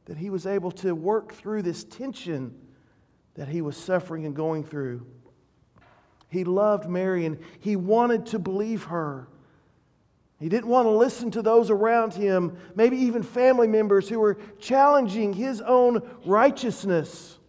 that 0.05 0.17
he 0.17 0.29
was 0.29 0.45
able 0.45 0.69
to 0.71 0.93
work 0.93 1.33
through 1.33 1.61
this 1.61 1.85
tension 1.85 2.53
that 3.35 3.47
he 3.47 3.61
was 3.61 3.77
suffering 3.77 4.25
and 4.25 4.35
going 4.35 4.65
through. 4.65 5.07
He 6.27 6.43
loved 6.43 6.89
Mary 6.89 7.25
and 7.25 7.39
he 7.61 7.77
wanted 7.77 8.25
to 8.27 8.39
believe 8.39 8.83
her. 8.83 9.29
He 10.39 10.49
didn't 10.49 10.67
want 10.67 10.87
to 10.87 10.91
listen 10.91 11.31
to 11.31 11.41
those 11.41 11.69
around 11.69 12.13
him, 12.13 12.57
maybe 12.75 12.97
even 12.97 13.23
family 13.23 13.67
members 13.67 14.09
who 14.09 14.19
were 14.19 14.37
challenging 14.59 15.31
his 15.31 15.61
own 15.61 16.01
righteousness. 16.25 17.39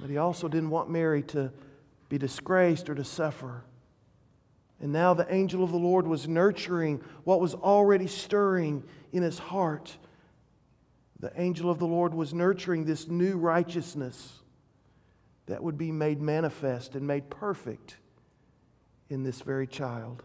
But 0.00 0.08
he 0.08 0.16
also 0.16 0.48
didn't 0.48 0.70
want 0.70 0.88
Mary 0.88 1.22
to 1.24 1.52
be 2.08 2.16
disgraced 2.16 2.88
or 2.88 2.94
to 2.94 3.04
suffer. 3.04 3.64
And 4.82 4.92
now 4.92 5.14
the 5.14 5.32
angel 5.32 5.62
of 5.62 5.70
the 5.70 5.78
Lord 5.78 6.08
was 6.08 6.26
nurturing 6.26 7.00
what 7.22 7.40
was 7.40 7.54
already 7.54 8.08
stirring 8.08 8.82
in 9.12 9.22
his 9.22 9.38
heart. 9.38 9.96
The 11.20 11.32
angel 11.40 11.70
of 11.70 11.78
the 11.78 11.86
Lord 11.86 12.12
was 12.12 12.34
nurturing 12.34 12.84
this 12.84 13.06
new 13.06 13.38
righteousness 13.38 14.40
that 15.46 15.62
would 15.62 15.78
be 15.78 15.92
made 15.92 16.20
manifest 16.20 16.96
and 16.96 17.06
made 17.06 17.30
perfect 17.30 17.96
in 19.08 19.22
this 19.22 19.40
very 19.40 19.68
child. 19.68 20.24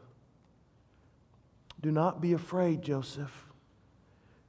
Do 1.79 1.91
not 1.91 2.19
be 2.19 2.33
afraid, 2.33 2.81
Joseph. 2.81 3.45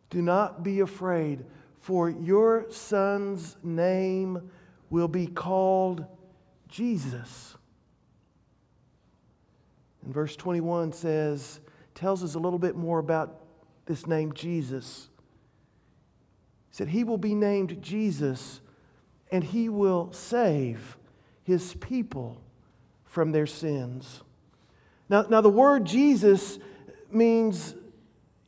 Do 0.09 0.23
not 0.23 0.62
be 0.62 0.81
afraid, 0.81 1.45
for 1.81 2.09
your 2.09 2.65
son's 2.71 3.59
name 3.62 4.50
will 4.88 5.09
be 5.09 5.27
called 5.27 6.07
Jesus. 6.67 7.58
And 10.05 10.14
verse 10.14 10.37
21 10.37 10.93
says, 10.93 11.61
tells 11.95 12.23
us 12.23 12.35
a 12.35 12.38
little 12.38 12.59
bit 12.59 12.76
more 12.76 12.99
about 12.99 13.40
this 13.87 14.07
name 14.07 14.33
Jesus. 14.33 15.09
He 16.71 16.76
said, 16.76 16.88
He 16.88 17.05
will 17.05 17.19
be 17.19 17.35
named 17.35 17.83
Jesus 17.83 18.61
and 19.31 19.45
he 19.45 19.69
will 19.69 20.12
save 20.12 20.97
his 21.43 21.75
people 21.75 22.41
from 23.04 23.32
their 23.32 23.47
sins. 23.47 24.23
Now, 25.08 25.23
now 25.23 25.41
the 25.41 25.49
word 25.49 25.84
Jesus 25.84 26.58
means 27.11 27.75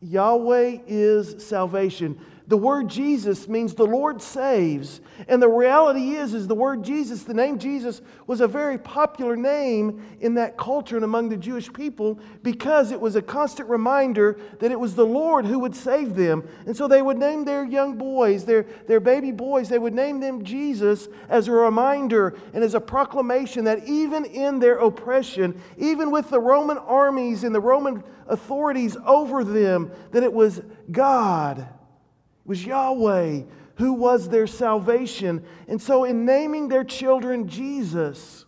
Yahweh 0.01 0.79
is 0.87 1.45
salvation. 1.45 2.21
The 2.51 2.57
word 2.57 2.89
Jesus 2.89 3.47
means 3.47 3.75
the 3.75 3.87
Lord 3.87 4.21
saves. 4.21 5.01
And 5.29 5.41
the 5.41 5.49
reality 5.49 6.17
is, 6.17 6.35
is 6.35 6.49
the 6.49 6.55
word 6.57 6.83
Jesus, 6.83 7.23
the 7.23 7.33
name 7.33 7.61
Jesus, 7.61 8.03
was 8.27 8.41
a 8.41 8.49
very 8.49 8.77
popular 8.77 9.37
name 9.37 10.05
in 10.21 10.35
that 10.35 10.59
culture 10.59 10.97
and 10.97 11.05
among 11.05 11.29
the 11.29 11.37
Jewish 11.37 11.73
people 11.73 12.19
because 12.43 12.91
it 12.91 13.01
was 13.01 13.15
a 13.15 13.23
constant 13.23 13.69
reminder 13.69 14.37
that 14.59 14.73
it 14.73 14.81
was 14.81 14.97
the 14.97 15.07
Lord 15.07 15.47
who 15.47 15.61
would 15.61 15.77
save 15.77 16.17
them. 16.17 16.43
And 16.67 16.77
so 16.77 16.89
they 16.89 17.03
would 17.03 17.19
name 17.19 17.45
their 17.45 17.63
young 17.63 17.97
boys, 17.97 18.45
their, 18.45 18.67
their 18.89 18.99
baby 18.99 19.31
boys, 19.31 19.69
they 19.69 19.79
would 19.79 19.95
name 19.95 20.19
them 20.19 20.43
Jesus 20.43 21.07
as 21.29 21.47
a 21.47 21.53
reminder 21.53 22.37
and 22.53 22.65
as 22.65 22.75
a 22.75 22.81
proclamation 22.81 23.63
that 23.67 23.87
even 23.87 24.25
in 24.25 24.59
their 24.59 24.79
oppression, 24.79 25.63
even 25.79 26.11
with 26.11 26.31
the 26.31 26.41
Roman 26.41 26.79
armies 26.79 27.45
and 27.45 27.55
the 27.55 27.61
Roman 27.61 28.03
authorities 28.27 28.97
over 29.07 29.45
them, 29.45 29.93
that 30.11 30.25
it 30.25 30.33
was 30.33 30.63
God 30.91 31.69
was 32.51 32.67
Yahweh 32.67 33.43
who 33.77 33.93
was 33.93 34.29
their 34.29 34.49
salvation. 34.49 35.45
And 35.69 35.81
so, 35.81 36.03
in 36.03 36.25
naming 36.25 36.67
their 36.67 36.83
children 36.83 37.47
Jesus, 37.47 38.45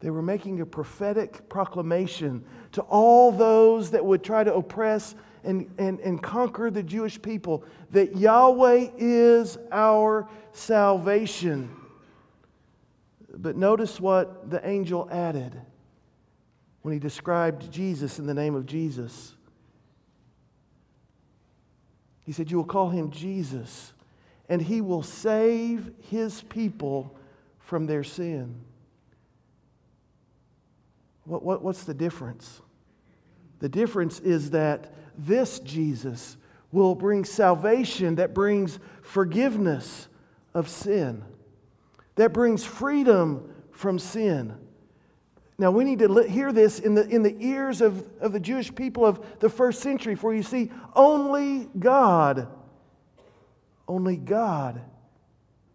they 0.00 0.08
were 0.08 0.22
making 0.22 0.62
a 0.62 0.66
prophetic 0.66 1.46
proclamation 1.50 2.42
to 2.72 2.80
all 2.80 3.30
those 3.30 3.90
that 3.90 4.02
would 4.02 4.24
try 4.24 4.42
to 4.42 4.54
oppress 4.54 5.14
and, 5.44 5.70
and, 5.76 6.00
and 6.00 6.22
conquer 6.22 6.70
the 6.70 6.82
Jewish 6.82 7.20
people 7.20 7.64
that 7.90 8.16
Yahweh 8.16 8.92
is 8.96 9.58
our 9.70 10.26
salvation. 10.52 11.68
But 13.36 13.56
notice 13.56 14.00
what 14.00 14.48
the 14.48 14.66
angel 14.66 15.06
added 15.12 15.54
when 16.80 16.94
he 16.94 16.98
described 16.98 17.70
Jesus 17.70 18.18
in 18.18 18.26
the 18.26 18.32
name 18.32 18.54
of 18.54 18.64
Jesus. 18.64 19.34
He 22.30 22.32
said, 22.32 22.48
You 22.48 22.58
will 22.58 22.64
call 22.64 22.90
him 22.90 23.10
Jesus, 23.10 23.92
and 24.48 24.62
he 24.62 24.80
will 24.80 25.02
save 25.02 25.90
his 26.10 26.42
people 26.42 27.18
from 27.58 27.86
their 27.86 28.04
sin. 28.04 28.60
What, 31.24 31.42
what, 31.42 31.60
what's 31.60 31.82
the 31.82 31.92
difference? 31.92 32.60
The 33.58 33.68
difference 33.68 34.20
is 34.20 34.50
that 34.50 34.94
this 35.18 35.58
Jesus 35.58 36.36
will 36.70 36.94
bring 36.94 37.24
salvation 37.24 38.14
that 38.14 38.32
brings 38.32 38.78
forgiveness 39.02 40.06
of 40.54 40.68
sin, 40.68 41.24
that 42.14 42.32
brings 42.32 42.64
freedom 42.64 43.52
from 43.72 43.98
sin. 43.98 44.54
Now, 45.60 45.70
we 45.70 45.84
need 45.84 45.98
to 45.98 46.22
hear 46.22 46.54
this 46.54 46.78
in 46.78 46.94
the, 46.94 47.06
in 47.06 47.22
the 47.22 47.36
ears 47.38 47.82
of, 47.82 48.02
of 48.18 48.32
the 48.32 48.40
Jewish 48.40 48.74
people 48.74 49.04
of 49.04 49.40
the 49.40 49.50
first 49.50 49.82
century, 49.82 50.14
for 50.14 50.32
you 50.32 50.42
see, 50.42 50.70
only 50.96 51.68
God, 51.78 52.48
only 53.86 54.16
God 54.16 54.80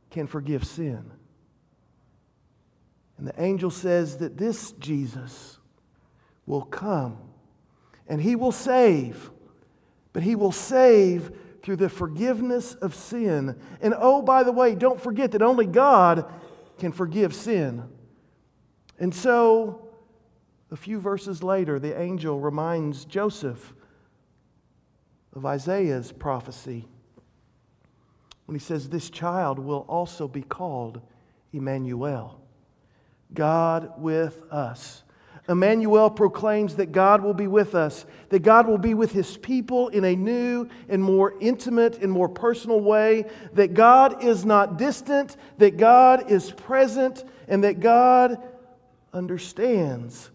can 0.09 0.25
forgive 0.25 0.65
sin. 0.65 1.11
And 3.19 3.27
the 3.27 3.39
angel 3.39 3.69
says 3.69 4.17
that 4.17 4.39
this 4.39 4.71
Jesus 4.71 5.59
will 6.47 6.63
come 6.63 7.19
and 8.07 8.19
he 8.19 8.35
will 8.35 8.51
save, 8.51 9.29
but 10.13 10.23
he 10.23 10.33
will 10.33 10.51
save 10.51 11.31
through 11.61 11.75
the 11.75 11.89
forgiveness 11.89 12.73
of 12.73 12.95
sin. 12.95 13.55
And 13.81 13.93
oh, 13.95 14.23
by 14.23 14.41
the 14.41 14.51
way, 14.51 14.73
don't 14.73 14.99
forget 14.99 15.33
that 15.33 15.43
only 15.43 15.67
God 15.67 16.25
can 16.79 16.91
forgive 16.91 17.35
sin. 17.35 17.87
And 18.99 19.13
so, 19.13 19.89
a 20.71 20.75
few 20.75 20.99
verses 20.99 21.43
later, 21.43 21.79
the 21.79 21.99
angel 21.99 22.39
reminds 22.39 23.05
Joseph 23.05 23.73
of 25.33 25.45
Isaiah's 25.45 26.11
prophecy 26.11 26.87
when 28.45 28.55
he 28.55 28.59
says, 28.59 28.89
This 28.89 29.09
child 29.09 29.59
will 29.59 29.85
also 29.87 30.27
be 30.27 30.41
called 30.41 31.01
Emmanuel, 31.51 32.41
God 33.33 33.93
with 33.97 34.43
us. 34.51 35.03
Emmanuel 35.47 36.09
proclaims 36.09 36.77
that 36.77 36.91
God 36.91 37.21
will 37.21 37.33
be 37.33 37.45
with 37.45 37.75
us, 37.75 38.05
that 38.29 38.41
God 38.41 38.65
will 38.65 38.79
be 38.79 38.95
with 38.95 39.11
his 39.11 39.37
people 39.37 39.89
in 39.89 40.03
a 40.03 40.15
new 40.15 40.67
and 40.89 41.03
more 41.03 41.35
intimate 41.39 41.99
and 41.99 42.11
more 42.11 42.27
personal 42.27 42.81
way, 42.81 43.25
that 43.53 43.75
God 43.75 44.23
is 44.23 44.43
not 44.43 44.77
distant, 44.77 45.37
that 45.59 45.77
God 45.77 46.31
is 46.31 46.51
present, 46.51 47.23
and 47.47 47.63
that 47.63 47.79
God 47.79 48.41
understands 49.15 50.29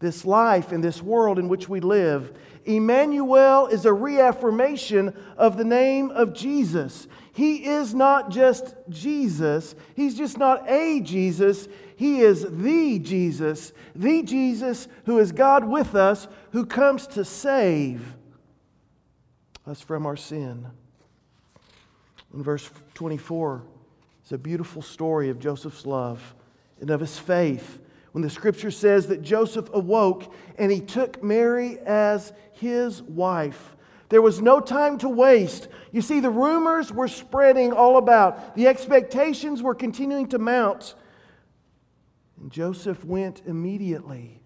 this 0.00 0.24
life 0.24 0.72
in 0.72 0.80
this 0.80 1.00
world 1.00 1.38
in 1.38 1.48
which 1.48 1.68
we 1.68 1.78
live. 1.78 2.36
Emmanuel 2.64 3.68
is 3.68 3.84
a 3.84 3.92
reaffirmation 3.92 5.14
of 5.36 5.56
the 5.56 5.64
name 5.64 6.10
of 6.10 6.34
Jesus. 6.34 7.06
He 7.32 7.64
is 7.64 7.94
not 7.94 8.30
just 8.30 8.74
Jesus, 8.88 9.74
He's 9.94 10.16
just 10.16 10.38
not 10.38 10.68
a 10.68 11.00
Jesus, 11.00 11.68
He 11.96 12.20
is 12.20 12.44
the 12.48 12.98
Jesus, 12.98 13.72
the 13.94 14.22
Jesus 14.22 14.88
who 15.06 15.18
is 15.18 15.30
God 15.30 15.64
with 15.64 15.94
us, 15.94 16.26
who 16.50 16.66
comes 16.66 17.06
to 17.08 17.24
save 17.24 18.16
us 19.66 19.80
from 19.80 20.04
our 20.04 20.16
sin. 20.16 20.66
In 22.34 22.42
verse 22.42 22.68
24, 22.94 23.62
it's 24.22 24.32
a 24.32 24.38
beautiful 24.38 24.82
story 24.82 25.28
of 25.28 25.38
Joseph's 25.38 25.86
love 25.86 26.34
and 26.80 26.90
of 26.90 27.00
his 27.00 27.18
faith 27.18 27.78
when 28.12 28.22
the 28.22 28.30
scripture 28.30 28.70
says 28.70 29.06
that 29.08 29.22
Joseph 29.22 29.68
awoke 29.72 30.32
and 30.58 30.70
he 30.70 30.80
took 30.80 31.22
Mary 31.22 31.78
as 31.80 32.32
his 32.52 33.02
wife. 33.02 33.74
There 34.10 34.22
was 34.22 34.42
no 34.42 34.60
time 34.60 34.98
to 34.98 35.08
waste. 35.08 35.68
You 35.90 36.02
see, 36.02 36.20
the 36.20 36.30
rumors 36.30 36.92
were 36.92 37.08
spreading 37.08 37.72
all 37.72 37.96
about, 37.96 38.54
the 38.54 38.68
expectations 38.68 39.62
were 39.62 39.74
continuing 39.74 40.28
to 40.28 40.38
mount. 40.38 40.94
And 42.38 42.52
Joseph 42.52 43.02
went 43.04 43.42
immediately. 43.46 44.42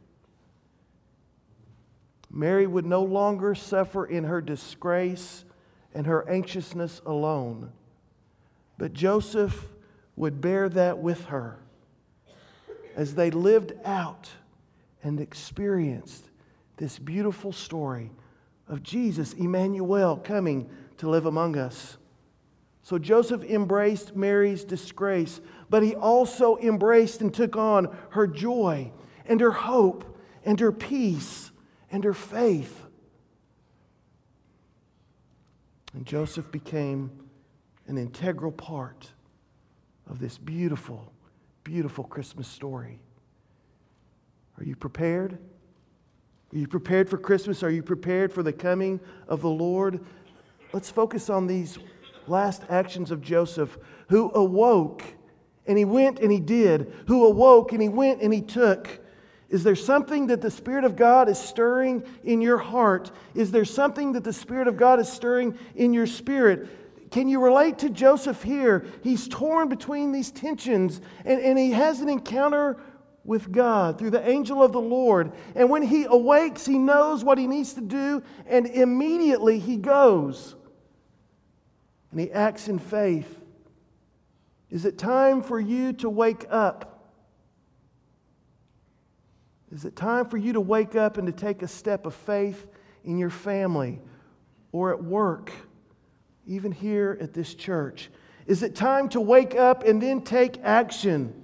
Mary 2.31 2.66
would 2.66 2.87
no 2.87 3.02
longer 3.02 3.55
suffer 3.55 4.05
in 4.05 4.24
her 4.24 4.40
disgrace 4.40 5.44
and 5.94 6.07
her 6.07 6.29
anxiousness 6.29 7.00
alone, 7.07 7.72
but 8.79 8.92
Joseph 8.92 9.66
would 10.14 10.40
bear 10.40 10.68
that 10.68 10.98
with 10.98 11.24
her 11.26 11.59
as 12.96 13.14
they 13.14 13.30
lived 13.30 13.74
out 13.85 14.30
and 15.02 15.20
experienced 15.20 16.30
this 16.78 16.98
beautiful 16.98 17.52
story 17.52 18.11
of 18.66 18.82
Jesus, 18.82 19.35
Emmanuel, 19.35 20.16
coming 20.16 20.68
to 20.96 21.09
live 21.09 21.26
among 21.26 21.56
us. 21.56 21.98
So 22.82 22.98
Joseph 22.98 23.44
embraced 23.44 24.16
Mary's 24.16 24.64
disgrace, 24.64 25.40
but 25.68 25.82
he 25.82 25.94
also 25.94 26.56
embraced 26.56 27.20
and 27.20 27.32
took 27.32 27.56
on 27.56 27.94
her 28.11 28.26
joy 28.26 28.90
and 29.26 29.40
her 29.40 29.52
hope 29.52 30.18
and 30.44 30.59
her 30.59 30.72
peace 30.72 31.50
and 31.90 32.02
her 32.02 32.14
faith. 32.14 32.85
And 35.92 36.06
Joseph 36.06 36.50
became 36.50 37.11
an 37.87 37.98
integral 37.98 38.52
part 38.52 39.11
of 40.09 40.18
this 40.18 40.38
beautiful 40.38 41.12
beautiful 41.66 42.05
Christmas 42.05 42.46
story. 42.46 43.00
Are 44.57 44.62
you 44.62 44.76
prepared? 44.76 45.37
Are 46.52 46.57
you 46.57 46.68
prepared 46.68 47.11
for 47.11 47.18
Christmas? 47.18 47.64
Are 47.64 47.70
you 47.70 47.83
prepared 47.83 48.33
for 48.33 48.44
the 48.44 48.52
coming 48.52 49.00
of 49.26 49.40
the 49.40 49.50
Lord? 49.50 49.98
Let's 50.72 50.90
focus 50.90 51.29
on 51.29 51.48
these 51.48 51.76
last 52.29 52.62
actions 52.68 53.11
of 53.11 53.20
Joseph, 53.20 53.79
who 54.09 54.31
awoke 54.31 55.02
and 55.66 55.76
he 55.76 55.85
went 55.85 56.20
and 56.20 56.31
he 56.31 56.38
did, 56.38 56.92
who 57.09 57.26
awoke 57.26 57.72
and 57.72 57.83
he 57.83 57.88
went 57.88 58.22
and 58.22 58.33
he 58.33 58.42
took. 58.42 59.00
Is 59.48 59.64
there 59.64 59.74
something 59.74 60.29
that 60.29 60.40
the 60.40 60.52
Spirit 60.52 60.85
of 60.85 60.94
God 60.94 61.29
is 61.29 61.38
stirring 61.38 62.05
in 62.22 62.40
your 62.40 62.59
heart? 62.59 63.11
Is 63.35 63.50
there 63.50 63.64
something 63.64 64.12
that 64.12 64.22
the 64.22 64.33
Spirit 64.33 64.68
of 64.68 64.76
God 64.76 65.00
is 65.00 65.09
stirring 65.09 65.59
in 65.74 65.92
your 65.92 66.07
spirit? 66.07 66.68
Can 67.10 67.28
you 67.28 67.40
relate 67.40 67.78
to 67.78 67.90
Joseph 67.90 68.42
here? 68.42 68.86
He's 69.02 69.28
torn 69.28 69.68
between 69.68 70.12
these 70.12 70.30
tensions 70.30 71.00
and, 71.24 71.40
and 71.40 71.58
he 71.58 71.72
has 71.72 72.00
an 72.00 72.08
encounter 72.08 72.78
with 73.24 73.50
God 73.50 73.98
through 73.98 74.10
the 74.10 74.28
angel 74.28 74.62
of 74.62 74.72
the 74.72 74.80
Lord. 74.80 75.32
And 75.54 75.68
when 75.68 75.82
he 75.82 76.04
awakes, 76.04 76.64
he 76.64 76.78
knows 76.78 77.24
what 77.24 77.38
he 77.38 77.46
needs 77.46 77.74
to 77.74 77.80
do, 77.80 78.22
and 78.46 78.66
immediately 78.66 79.58
he 79.58 79.76
goes 79.76 80.54
and 82.10 82.20
he 82.20 82.30
acts 82.32 82.68
in 82.68 82.78
faith. 82.78 83.40
Is 84.70 84.84
it 84.84 84.96
time 84.96 85.42
for 85.42 85.60
you 85.60 85.92
to 85.94 86.08
wake 86.08 86.46
up? 86.50 87.10
Is 89.72 89.84
it 89.84 89.96
time 89.96 90.26
for 90.26 90.36
you 90.36 90.52
to 90.54 90.60
wake 90.60 90.94
up 90.94 91.18
and 91.18 91.26
to 91.26 91.32
take 91.32 91.62
a 91.62 91.68
step 91.68 92.06
of 92.06 92.14
faith 92.14 92.66
in 93.04 93.18
your 93.18 93.30
family 93.30 94.00
or 94.72 94.92
at 94.92 95.02
work? 95.02 95.52
Even 96.46 96.72
here 96.72 97.18
at 97.20 97.35
this 97.35 97.54
church? 97.54 98.11
Is 98.46 98.62
it 98.62 98.74
time 98.76 99.09
to 99.11 99.20
wake 99.20 99.54
up 99.54 99.82
and 99.85 100.00
then 100.00 100.22
take 100.22 100.59
action? 100.62 101.35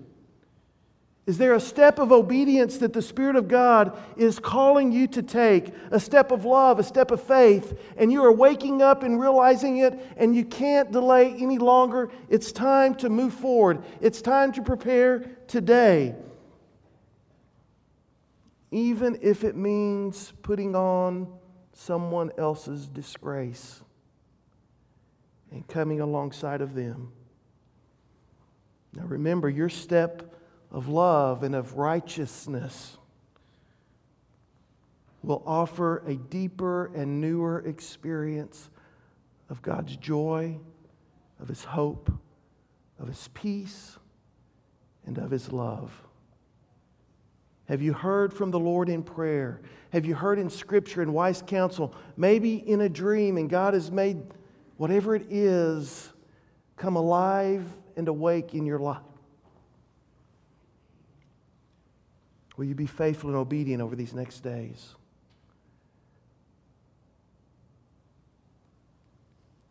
Is 1.25 1.39
there 1.39 1.55
a 1.55 1.61
step 1.61 2.01
of 2.01 2.11
obedience 2.11 2.79
that 2.79 2.93
the 2.93 3.03
Spirit 3.03 3.37
of 3.37 3.47
God 3.47 3.97
is 4.17 4.41
calling 4.41 4.91
you 4.91 5.07
to 5.09 5.23
take? 5.23 5.73
A 5.93 6.01
step 6.01 6.33
of 6.33 6.45
love, 6.45 6.81
a 6.81 6.85
step 6.85 7.13
of 7.13 7.23
faith, 7.23 7.79
and 7.97 8.11
you 8.11 8.25
are 8.25 8.33
waking 8.33 8.83
up 8.83 9.05
and 9.05 9.21
realizing 9.21 9.79
it, 9.79 10.01
and 10.17 10.35
you 10.35 10.45
can't 10.45 10.91
delay 10.91 11.33
any 11.39 11.59
longer. 11.59 12.11
It's 12.29 12.51
time 12.51 12.97
to 12.97 13.09
move 13.09 13.35
forward. 13.35 13.85
It's 14.01 14.21
time 14.21 14.53
to 14.53 14.63
prepare 14.63 15.21
today. 15.47 16.17
Even 18.73 19.19
if 19.23 19.45
it 19.45 19.55
means 19.55 20.33
putting 20.43 20.75
on 20.75 21.29
someone 21.73 22.33
else's 22.37 22.89
disgrace 22.89 23.83
and 25.53 25.67
coming 25.69 26.01
alongside 26.01 26.61
of 26.61 26.75
them. 26.75 27.13
Now 28.95 29.05
remember, 29.05 29.49
your 29.49 29.69
step 29.69 30.35
of 30.71 30.89
love 30.89 31.43
and 31.43 31.55
of 31.55 31.77
righteousness 31.77 32.97
will 35.23 35.43
offer 35.47 36.03
a 36.07 36.17
deeper 36.17 36.87
and 36.95 37.21
newer 37.21 37.61
experience 37.61 38.71
of 39.49 39.63
God's 39.63 39.97
joy, 39.97 40.59
of 41.41 41.49
His 41.49 41.63
hope, 41.63 42.11
of 42.99 43.09
His 43.09 43.29
peace, 43.35 43.99
and 45.07 45.19
of 45.19 45.31
His 45.31 45.53
love. 45.53 45.93
Have 47.69 47.81
you 47.81 47.93
heard 47.93 48.35
from 48.35 48.51
the 48.51 48.59
Lord 48.59 48.89
in 48.89 49.03
prayer? 49.03 49.61
Have 49.91 50.05
you 50.05 50.15
heard 50.15 50.39
in 50.39 50.51
Scripture 50.51 51.03
and 51.03 51.15
wise 51.15 51.43
counsel? 51.47 51.95
Maybe 52.17 52.57
in 52.57 52.81
a 52.81 52.89
dream, 52.89 53.37
and 53.37 53.49
God 53.49 53.75
has 53.75 53.91
made 53.91 54.23
whatever 54.83 55.15
it 55.15 55.31
is, 55.31 56.13
come 56.77 56.97
alive 56.97 57.65
and 57.97 58.09
awake 58.09 58.53
in 58.53 58.67
your 58.67 58.81
life. 58.81 58.99
Will 62.57 62.65
you 62.65 62.75
be 62.75 62.87
faithful 62.87 63.31
and 63.31 63.39
obedient 63.39 63.81
over 63.81 63.95
these 63.95 64.13
next 64.13 64.41
days? 64.41 64.97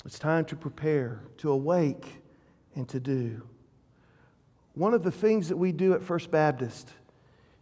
It's 0.05 0.17
time 0.17 0.45
to 0.45 0.55
prepare, 0.55 1.19
to 1.39 1.51
awake, 1.51 2.21
and 2.75 2.87
to 2.87 3.01
do. 3.01 3.45
One 4.75 4.93
of 4.93 5.03
the 5.03 5.11
things 5.11 5.49
that 5.49 5.57
we 5.57 5.73
do 5.73 5.93
at 5.93 6.01
First 6.01 6.31
Baptist 6.31 6.89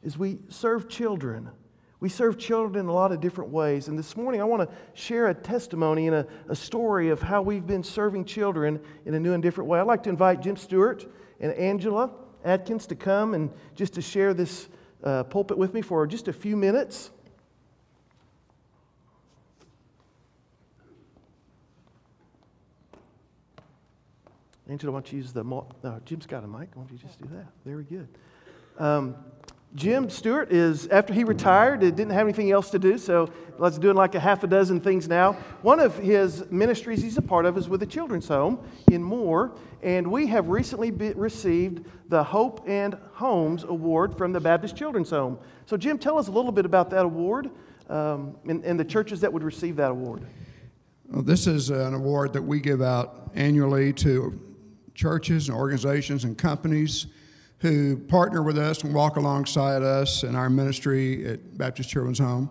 is 0.03 0.19
we 0.19 0.37
serve 0.49 0.87
children. 0.87 1.49
We 2.01 2.07
serve 2.07 2.37
children 2.37 2.85
in 2.85 2.89
a 2.89 2.93
lot 2.93 3.11
of 3.11 3.19
different 3.19 3.51
ways. 3.51 3.89
And 3.89 3.99
this 3.99 4.15
morning, 4.15 4.39
I 4.39 4.45
want 4.45 4.69
to 4.69 4.75
share 4.93 5.27
a 5.27 5.33
testimony 5.33 6.07
and 6.07 6.15
a, 6.15 6.27
a, 6.47 6.55
story 6.55 7.09
of 7.09 7.21
how 7.21 7.41
we've 7.41 7.67
been 7.67 7.83
serving 7.83 8.23
children 8.23 8.79
in 9.05 9.13
a 9.15 9.19
new 9.19 9.33
and 9.33 9.43
different 9.43 9.69
way. 9.69 9.79
I'd 9.79 9.87
like 9.87 10.03
to 10.03 10.09
invite 10.09 10.41
Jim 10.41 10.55
Stewart 10.55 11.05
and 11.41 11.51
Angela 11.53 12.11
Atkins 12.45 12.87
to 12.87 12.95
come 12.95 13.33
and 13.33 13.51
just 13.75 13.95
to 13.95 14.01
share 14.01 14.33
this 14.33 14.69
uh, 15.03 15.23
pulpit 15.23 15.57
with 15.57 15.73
me 15.73 15.81
for 15.81 16.07
just 16.07 16.29
a 16.29 16.33
few 16.33 16.55
minutes. 16.55 17.11
Angela, 24.69 24.93
why 24.93 24.99
don't 24.99 25.11
you 25.11 25.17
use 25.17 25.33
the. 25.33 25.43
No, 25.43 25.67
Jim's 26.05 26.27
got 26.27 26.43
a 26.43 26.47
mic. 26.47 26.69
Why 26.75 26.83
don't 26.83 26.91
you 26.91 26.99
just 26.99 27.19
do 27.19 27.27
that? 27.33 27.47
Very 27.65 27.83
good. 27.83 28.07
Um, 28.77 29.15
Jim 29.75 30.09
Stewart 30.09 30.51
is, 30.51 30.87
after 30.87 31.13
he 31.13 31.23
retired, 31.23 31.81
didn't 31.81 32.09
have 32.09 32.25
anything 32.25 32.49
else 32.49 32.71
to 32.71 32.79
do, 32.79 32.97
so 32.97 33.31
let's 33.59 33.77
doing 33.77 33.95
like 33.95 34.15
a 34.15 34.19
half 34.19 34.43
a 34.43 34.47
dozen 34.47 34.81
things 34.81 35.07
now. 35.07 35.33
One 35.61 35.79
of 35.79 35.95
his 35.99 36.49
ministries 36.49 37.03
he's 37.03 37.19
a 37.19 37.21
part 37.21 37.45
of 37.45 37.55
is 37.55 37.69
with 37.69 37.79
the 37.79 37.85
Children's 37.85 38.27
Home 38.29 38.67
in 38.91 39.03
Moore, 39.03 39.51
and 39.83 40.11
we 40.11 40.25
have 40.27 40.49
recently 40.49 40.89
received 40.89 41.85
the 42.07 42.23
Hope 42.23 42.63
and 42.67 42.97
Homes 43.13 43.63
Award 43.63 44.17
from 44.17 44.33
the 44.33 44.39
Baptist 44.39 44.75
Children's 44.75 45.11
Home. 45.11 45.37
So, 45.67 45.77
Jim, 45.77 45.99
tell 45.99 46.17
us 46.17 46.29
a 46.29 46.31
little 46.31 46.51
bit 46.51 46.65
about 46.65 46.89
that 46.89 47.05
award 47.05 47.51
um, 47.89 48.37
and, 48.47 48.65
and 48.65 48.79
the 48.79 48.85
churches 48.85 49.21
that 49.21 49.31
would 49.31 49.43
receive 49.43 49.75
that 49.75 49.91
award. 49.91 50.25
Well, 51.11 51.21
this 51.21 51.45
is 51.45 51.69
an 51.69 51.93
award 51.93 52.33
that 52.33 52.41
we 52.41 52.59
give 52.59 52.81
out 52.81 53.29
annually 53.35 53.93
to 53.93 54.39
churches 54.95 55.47
and 55.47 55.55
organizations 55.55 56.23
and 56.23 56.35
companies 56.35 57.05
who 57.59 57.97
partner 57.97 58.41
with 58.41 58.57
us 58.57 58.83
and 58.83 58.93
walk 58.93 59.17
alongside 59.17 59.81
us 59.81 60.23
in 60.23 60.35
our 60.35 60.49
ministry 60.49 61.27
at 61.27 61.57
Baptist 61.57 61.89
Children's 61.89 62.19
Home 62.19 62.49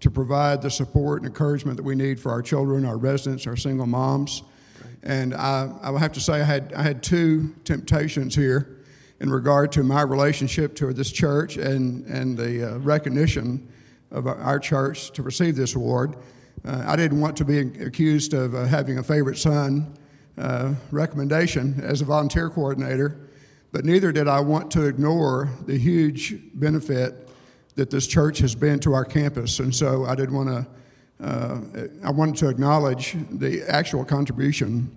to 0.00 0.10
provide 0.10 0.62
the 0.62 0.70
support 0.70 1.20
and 1.20 1.26
encouragement 1.26 1.76
that 1.76 1.82
we 1.82 1.94
need 1.94 2.20
for 2.20 2.30
our 2.30 2.42
children, 2.42 2.84
our 2.84 2.96
residents, 2.96 3.46
our 3.46 3.56
single 3.56 3.86
moms. 3.86 4.42
And 5.02 5.34
I, 5.34 5.70
I 5.82 5.98
have 5.98 6.12
to 6.12 6.20
say, 6.20 6.40
I 6.40 6.44
had, 6.44 6.72
I 6.74 6.82
had 6.82 7.02
two 7.02 7.54
temptations 7.64 8.34
here. 8.34 8.76
in 9.20 9.30
regard 9.30 9.70
to 9.70 9.82
my 9.82 10.02
relationship 10.02 10.74
to 10.74 10.92
this 10.92 11.12
church 11.12 11.58
and, 11.58 12.06
and 12.06 12.36
the 12.36 12.74
uh, 12.74 12.78
recognition 12.78 13.68
of 14.10 14.26
our 14.26 14.58
church 14.58 15.10
to 15.12 15.22
receive 15.22 15.56
this 15.56 15.74
award. 15.76 16.16
Uh, 16.64 16.84
I 16.86 16.96
didn't 16.96 17.20
want 17.20 17.36
to 17.36 17.44
be 17.44 17.58
accused 17.58 18.34
of 18.34 18.54
uh, 18.54 18.64
having 18.64 18.98
a 18.98 19.02
favorite 19.02 19.38
son 19.38 19.94
uh, 20.38 20.74
recommendation 20.90 21.80
as 21.82 22.00
a 22.00 22.04
volunteer 22.04 22.48
coordinator, 22.48 23.28
but 23.72 23.84
neither 23.84 24.12
did 24.12 24.28
I 24.28 24.40
want 24.40 24.70
to 24.72 24.86
ignore 24.86 25.48
the 25.66 25.78
huge 25.78 26.34
benefit 26.54 27.28
that 27.76 27.90
this 27.90 28.06
church 28.06 28.38
has 28.38 28.54
been 28.54 28.80
to 28.80 28.92
our 28.92 29.04
campus. 29.04 29.60
And 29.60 29.74
so 29.74 30.04
I 30.04 30.14
did 30.14 30.30
want 30.30 30.48
to, 30.48 30.66
uh, 31.24 31.60
I 32.04 32.10
wanted 32.10 32.36
to 32.36 32.48
acknowledge 32.48 33.16
the 33.30 33.62
actual 33.68 34.04
contribution 34.04 34.94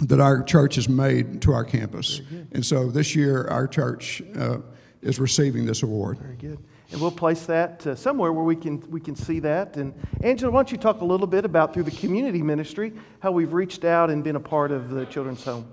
that 0.00 0.20
our 0.20 0.42
church 0.42 0.74
has 0.74 0.88
made 0.88 1.40
to 1.42 1.52
our 1.52 1.64
campus. 1.64 2.20
And 2.52 2.64
so 2.64 2.90
this 2.90 3.14
year, 3.14 3.46
our 3.48 3.66
church 3.66 4.22
uh, 4.36 4.58
is 5.02 5.18
receiving 5.18 5.64
this 5.64 5.82
award. 5.82 6.18
Very 6.18 6.36
good. 6.36 6.58
And 6.90 7.00
we'll 7.00 7.10
place 7.10 7.46
that 7.46 7.86
uh, 7.86 7.94
somewhere 7.94 8.32
where 8.32 8.44
we 8.44 8.56
can, 8.56 8.80
we 8.90 9.00
can 9.00 9.16
see 9.16 9.40
that. 9.40 9.76
And 9.76 9.94
Angela, 10.22 10.52
why 10.52 10.58
don't 10.58 10.72
you 10.72 10.78
talk 10.78 11.00
a 11.00 11.04
little 11.04 11.26
bit 11.26 11.44
about 11.44 11.72
through 11.74 11.84
the 11.84 11.90
community 11.90 12.42
ministry 12.42 12.92
how 13.20 13.32
we've 13.32 13.52
reached 13.52 13.84
out 13.84 14.10
and 14.10 14.22
been 14.22 14.36
a 14.36 14.40
part 14.40 14.70
of 14.70 14.90
the 14.90 15.06
children's 15.06 15.42
home? 15.42 15.66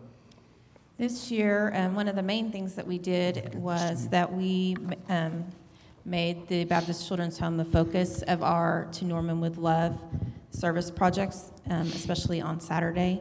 This 1.02 1.32
year, 1.32 1.72
um, 1.74 1.96
one 1.96 2.08
of 2.08 2.16
the 2.16 2.22
main 2.22 2.52
things 2.52 2.76
that 2.76 2.86
we 2.86 3.00
did 3.00 3.56
was 3.56 4.08
that 4.10 4.32
we 4.32 4.78
um, 5.10 5.44
made 6.06 6.48
the 6.48 6.64
Baptist 6.66 7.08
Children's 7.08 7.40
Home 7.40 7.58
the 7.58 7.66
focus 7.66 8.22
of 8.28 8.44
our 8.44 8.88
To 8.92 9.06
Norman 9.06 9.42
with 9.42 9.58
Love 9.58 10.00
service 10.52 10.92
projects, 10.92 11.54
um, 11.72 11.88
especially 11.88 12.40
on 12.40 12.60
Saturday. 12.60 13.20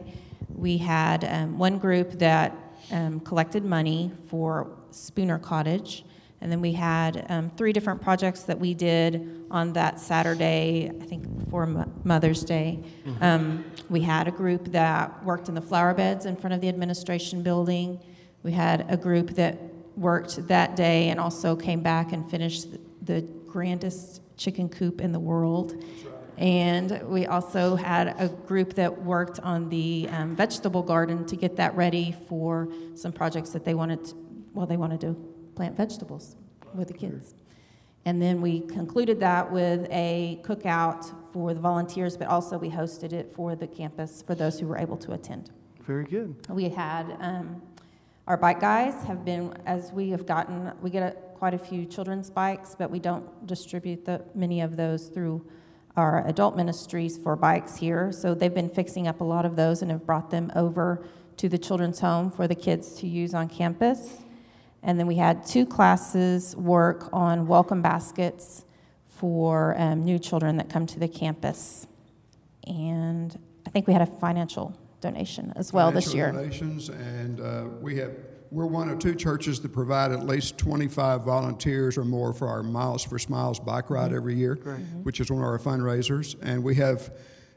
We 0.53 0.77
had 0.77 1.25
um, 1.25 1.57
one 1.57 1.79
group 1.79 2.11
that 2.19 2.55
um, 2.91 3.19
collected 3.21 3.65
money 3.65 4.11
for 4.29 4.69
Spooner 4.91 5.39
Cottage, 5.39 6.05
and 6.39 6.51
then 6.51 6.61
we 6.61 6.73
had 6.73 7.25
um, 7.29 7.49
three 7.57 7.73
different 7.73 7.99
projects 7.99 8.43
that 8.43 8.59
we 8.59 8.75
did 8.75 9.43
on 9.49 9.73
that 9.73 9.99
Saturday, 9.99 10.91
I 11.01 11.03
think 11.03 11.49
for 11.49 11.65
Mother's 12.03 12.43
Day. 12.43 12.79
Um, 13.21 13.65
we 13.89 14.01
had 14.01 14.27
a 14.27 14.31
group 14.31 14.65
that 14.71 15.23
worked 15.23 15.49
in 15.49 15.55
the 15.55 15.61
flower 15.61 15.93
beds 15.93 16.25
in 16.25 16.35
front 16.35 16.53
of 16.53 16.61
the 16.61 16.69
administration 16.69 17.43
building. 17.43 17.99
We 18.43 18.51
had 18.51 18.85
a 18.89 18.97
group 18.97 19.31
that 19.31 19.57
worked 19.95 20.47
that 20.47 20.75
day 20.75 21.09
and 21.09 21.19
also 21.19 21.55
came 21.55 21.81
back 21.81 22.13
and 22.13 22.29
finished 22.29 22.67
the 23.03 23.21
grandest 23.21 24.21
chicken 24.37 24.69
coop 24.69 25.01
in 25.01 25.11
the 25.11 25.19
world. 25.19 25.83
And 26.37 27.07
we 27.07 27.27
also 27.27 27.75
had 27.75 28.15
a 28.17 28.29
group 28.29 28.73
that 28.73 29.03
worked 29.03 29.39
on 29.41 29.69
the 29.69 30.07
um, 30.09 30.35
vegetable 30.35 30.81
garden 30.81 31.25
to 31.27 31.35
get 31.35 31.55
that 31.57 31.75
ready 31.75 32.15
for 32.27 32.67
some 32.95 33.11
projects 33.11 33.51
that 33.51 33.63
they 33.63 33.75
wanted 33.75 34.05
to, 34.05 34.15
well, 34.53 34.65
they 34.65 34.77
wanted 34.77 35.01
to 35.01 35.13
plant 35.55 35.77
vegetables 35.77 36.35
with 36.73 36.87
the 36.87 36.93
kids. 36.93 37.35
And 38.05 38.19
then 38.19 38.41
we 38.41 38.61
concluded 38.61 39.19
that 39.19 39.51
with 39.51 39.87
a 39.91 40.39
cookout 40.43 41.13
for 41.31 41.53
the 41.53 41.59
volunteers, 41.59 42.17
but 42.17 42.27
also 42.27 42.57
we 42.57 42.69
hosted 42.69 43.13
it 43.13 43.33
for 43.35 43.55
the 43.55 43.67
campus 43.67 44.21
for 44.21 44.35
those 44.35 44.59
who 44.59 44.67
were 44.67 44.77
able 44.77 44.97
to 44.97 45.13
attend. 45.13 45.51
Very 45.85 46.05
good. 46.05 46.35
We 46.49 46.69
had 46.69 47.17
um, 47.19 47.61
our 48.27 48.37
bike 48.37 48.61
guys 48.61 49.03
have 49.05 49.25
been, 49.25 49.53
as 49.65 49.91
we 49.91 50.09
have 50.11 50.25
gotten, 50.25 50.71
we 50.81 50.89
get 50.89 51.03
a, 51.03 51.15
quite 51.37 51.53
a 51.53 51.57
few 51.57 51.85
children's 51.85 52.29
bikes, 52.29 52.75
but 52.77 52.91
we 52.91 52.99
don't 52.99 53.47
distribute 53.47 54.05
the, 54.05 54.23
many 54.35 54.61
of 54.61 54.77
those 54.77 55.07
through 55.07 55.45
our 55.97 56.25
adult 56.27 56.55
ministries 56.55 57.17
for 57.17 57.35
bikes 57.35 57.75
here. 57.75 58.11
So 58.11 58.33
they've 58.33 58.53
been 58.53 58.69
fixing 58.69 59.07
up 59.07 59.21
a 59.21 59.23
lot 59.23 59.45
of 59.45 59.55
those 59.55 59.81
and 59.81 59.91
have 59.91 60.05
brought 60.05 60.29
them 60.29 60.51
over 60.55 61.05
to 61.37 61.49
the 61.49 61.57
children's 61.57 61.99
home 61.99 62.31
for 62.31 62.47
the 62.47 62.55
kids 62.55 62.93
to 62.99 63.07
use 63.07 63.33
on 63.33 63.49
campus. 63.49 64.23
And 64.83 64.99
then 64.99 65.07
we 65.07 65.15
had 65.15 65.45
two 65.45 65.65
classes 65.65 66.55
work 66.55 67.09
on 67.11 67.47
welcome 67.47 67.81
baskets 67.81 68.65
for 69.21 69.79
um, 69.79 70.03
new 70.03 70.17
children 70.17 70.57
that 70.57 70.67
come 70.67 70.87
to 70.87 70.99
the 70.99 71.07
campus. 71.07 71.85
And 72.65 73.37
I 73.67 73.69
think 73.69 73.85
we 73.85 73.93
had 73.93 74.01
a 74.01 74.07
financial 74.07 74.75
donation 74.99 75.53
as 75.55 75.71
well 75.71 75.89
financial 75.89 76.09
this 76.09 76.15
year. 76.15 76.31
Donations, 76.31 76.89
and 76.89 77.39
uh, 77.39 77.65
we 77.79 77.97
have 77.97 78.11
we're 78.49 78.65
one 78.65 78.89
of 78.89 78.97
two 78.99 79.15
churches 79.15 79.61
that 79.61 79.69
provide 79.69 80.11
at 80.11 80.25
least 80.25 80.57
25 80.57 81.23
volunteers 81.23 81.97
or 81.97 82.03
more 82.03 82.33
for 82.33 82.49
our 82.49 82.63
Miles 82.63 83.03
for 83.03 83.17
Smiles 83.17 83.59
bike 83.59 83.89
ride 83.89 84.07
mm-hmm. 84.07 84.17
every 84.17 84.35
year, 84.35 84.55
mm-hmm. 84.57 85.03
which 85.03 85.21
is 85.21 85.31
one 85.31 85.41
of 85.41 85.47
our 85.47 85.59
fundraisers. 85.59 86.35
And 86.41 86.61
we 86.61 86.75
have, 86.75 87.11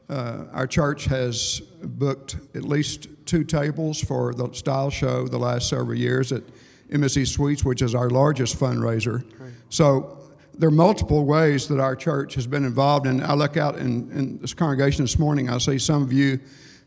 uh, 0.07 0.45
our 0.53 0.67
church 0.67 1.05
has 1.05 1.61
booked 1.83 2.37
at 2.53 2.63
least 2.63 3.09
two 3.25 3.43
tables 3.43 3.99
for 3.99 4.33
the 4.35 4.53
style 4.53 4.89
show 4.89 5.27
the 5.27 5.39
last 5.39 5.67
several 5.67 5.97
years 5.97 6.31
at 6.31 6.43
Embassy 6.91 7.25
Suites, 7.25 7.65
which 7.65 7.81
is 7.81 7.93
our 7.93 8.09
largest 8.09 8.57
fundraiser. 8.57 9.27
Great. 9.37 9.51
So 9.69 10.24
there 10.57 10.69
are 10.69 10.71
multiple 10.71 11.25
ways 11.25 11.67
that 11.67 11.79
our 11.79 11.95
church 11.95 12.35
has 12.35 12.47
been 12.47 12.65
involved. 12.65 13.07
And 13.07 13.23
I 13.23 13.33
look 13.33 13.57
out 13.57 13.77
in, 13.77 14.09
in 14.11 14.37
this 14.39 14.53
congregation 14.53 15.03
this 15.03 15.19
morning, 15.19 15.49
I 15.49 15.57
see 15.57 15.77
some 15.77 16.01
of 16.01 16.13
you 16.13 16.39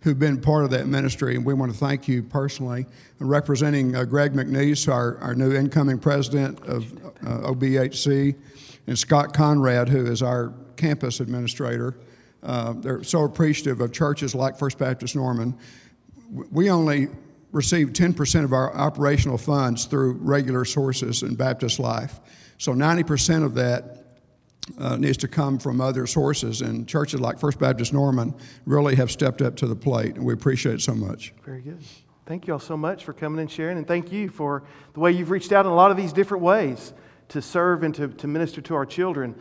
who've 0.03 0.19
been 0.19 0.41
part 0.41 0.65
of 0.65 0.71
that 0.71 0.87
ministry, 0.87 1.35
and 1.35 1.45
we 1.45 1.55
want 1.55 1.73
to 1.73 1.79
thank 1.79 2.07
you 2.07 2.23
personally. 2.23 2.87
Representing 3.19 3.97
uh, 3.97 4.05
Greg 4.05 4.33
McNeese, 4.33 4.91
our, 4.91 5.19
our 5.19 5.35
new 5.35 5.55
incoming 5.55 5.99
president 5.99 6.61
of 6.67 6.93
uh, 7.27 7.51
OBHC, 7.53 8.37
and 8.87 8.99
Scott 8.99 9.35
Conrad, 9.35 9.89
who 9.89 10.07
is 10.07 10.23
our 10.23 10.55
campus 10.77 11.21
administrator. 11.21 11.99
Uh, 12.43 12.75
they're 12.75 13.03
so 13.03 13.25
appreciative 13.25 13.81
of 13.81 13.93
churches 13.93 14.35
like 14.35 14.57
First 14.57 14.79
Baptist 14.79 15.17
Norman. 15.17 15.59
We 16.31 16.71
only 16.71 17.09
receive 17.51 17.89
10% 17.89 18.45
of 18.45 18.53
our 18.53 18.75
operational 18.75 19.39
funds 19.39 19.87
through 19.87 20.13
regular 20.15 20.65
sources 20.65 21.23
in 21.23 21.35
Baptist 21.35 21.79
life. 21.81 22.21
So 22.59 22.75
90% 22.75 23.45
of 23.45 23.55
that 23.55 24.05
uh, 24.79 24.97
needs 24.97 25.17
to 25.19 25.29
come 25.29 25.59
from 25.59 25.81
other 25.81 26.07
sources, 26.07 26.61
and 26.61 26.87
churches 26.87 27.21
like 27.21 27.39
First 27.39 27.59
Baptist 27.59 27.93
Norman 27.93 28.35
really 28.67 28.97
have 28.97 29.11
stepped 29.11 29.41
up 29.41 29.57
to 29.57 29.67
the 29.67 29.77
plate, 29.77 30.17
and 30.17 30.25
we 30.25 30.35
appreciate 30.35 30.75
it 30.75 30.81
so 30.81 30.95
much. 30.95 31.33
Very 31.45 31.63
good. 31.63 31.79
Thank 32.27 32.47
you 32.47 32.53
all 32.53 32.59
so 32.59 32.77
much 32.77 33.05
for 33.05 33.15
coming 33.15 33.41
and 33.41 33.51
sharing, 33.51 33.79
and 33.79 33.87
thank 33.87 34.13
you 34.13 34.29
for 34.29 34.65
the 34.93 35.01
way 35.01 35.13
you've 35.13 35.31
reached 35.31 35.53
out 35.53 35.65
in 35.65 35.73
a 35.73 35.75
lot 35.75 35.91
of 35.91 35.97
these 35.97 36.13
different 36.13 36.43
ways 36.43 36.93
to 37.29 37.41
serve 37.41 37.83
and 37.83 37.95
to, 37.95 38.09
to 38.09 38.27
minister 38.27 38.61
to 38.61 38.75
our 38.75 38.85
children. 38.85 39.35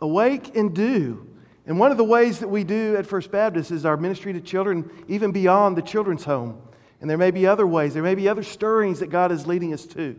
Awake 0.00 0.56
and 0.56 0.74
do. 0.74 1.26
And 1.66 1.78
one 1.78 1.90
of 1.90 1.96
the 1.96 2.04
ways 2.04 2.38
that 2.38 2.48
we 2.48 2.64
do 2.64 2.96
at 2.96 3.06
First 3.06 3.30
Baptist 3.30 3.70
is 3.70 3.84
our 3.84 3.96
ministry 3.96 4.32
to 4.32 4.40
children, 4.40 4.88
even 5.08 5.32
beyond 5.32 5.76
the 5.76 5.82
children's 5.82 6.24
home. 6.24 6.62
And 7.00 7.10
there 7.10 7.18
may 7.18 7.30
be 7.30 7.46
other 7.46 7.66
ways, 7.66 7.92
there 7.92 8.02
may 8.02 8.14
be 8.14 8.28
other 8.28 8.42
stirrings 8.42 9.00
that 9.00 9.08
God 9.08 9.32
is 9.32 9.46
leading 9.46 9.74
us 9.74 9.84
to. 9.86 10.18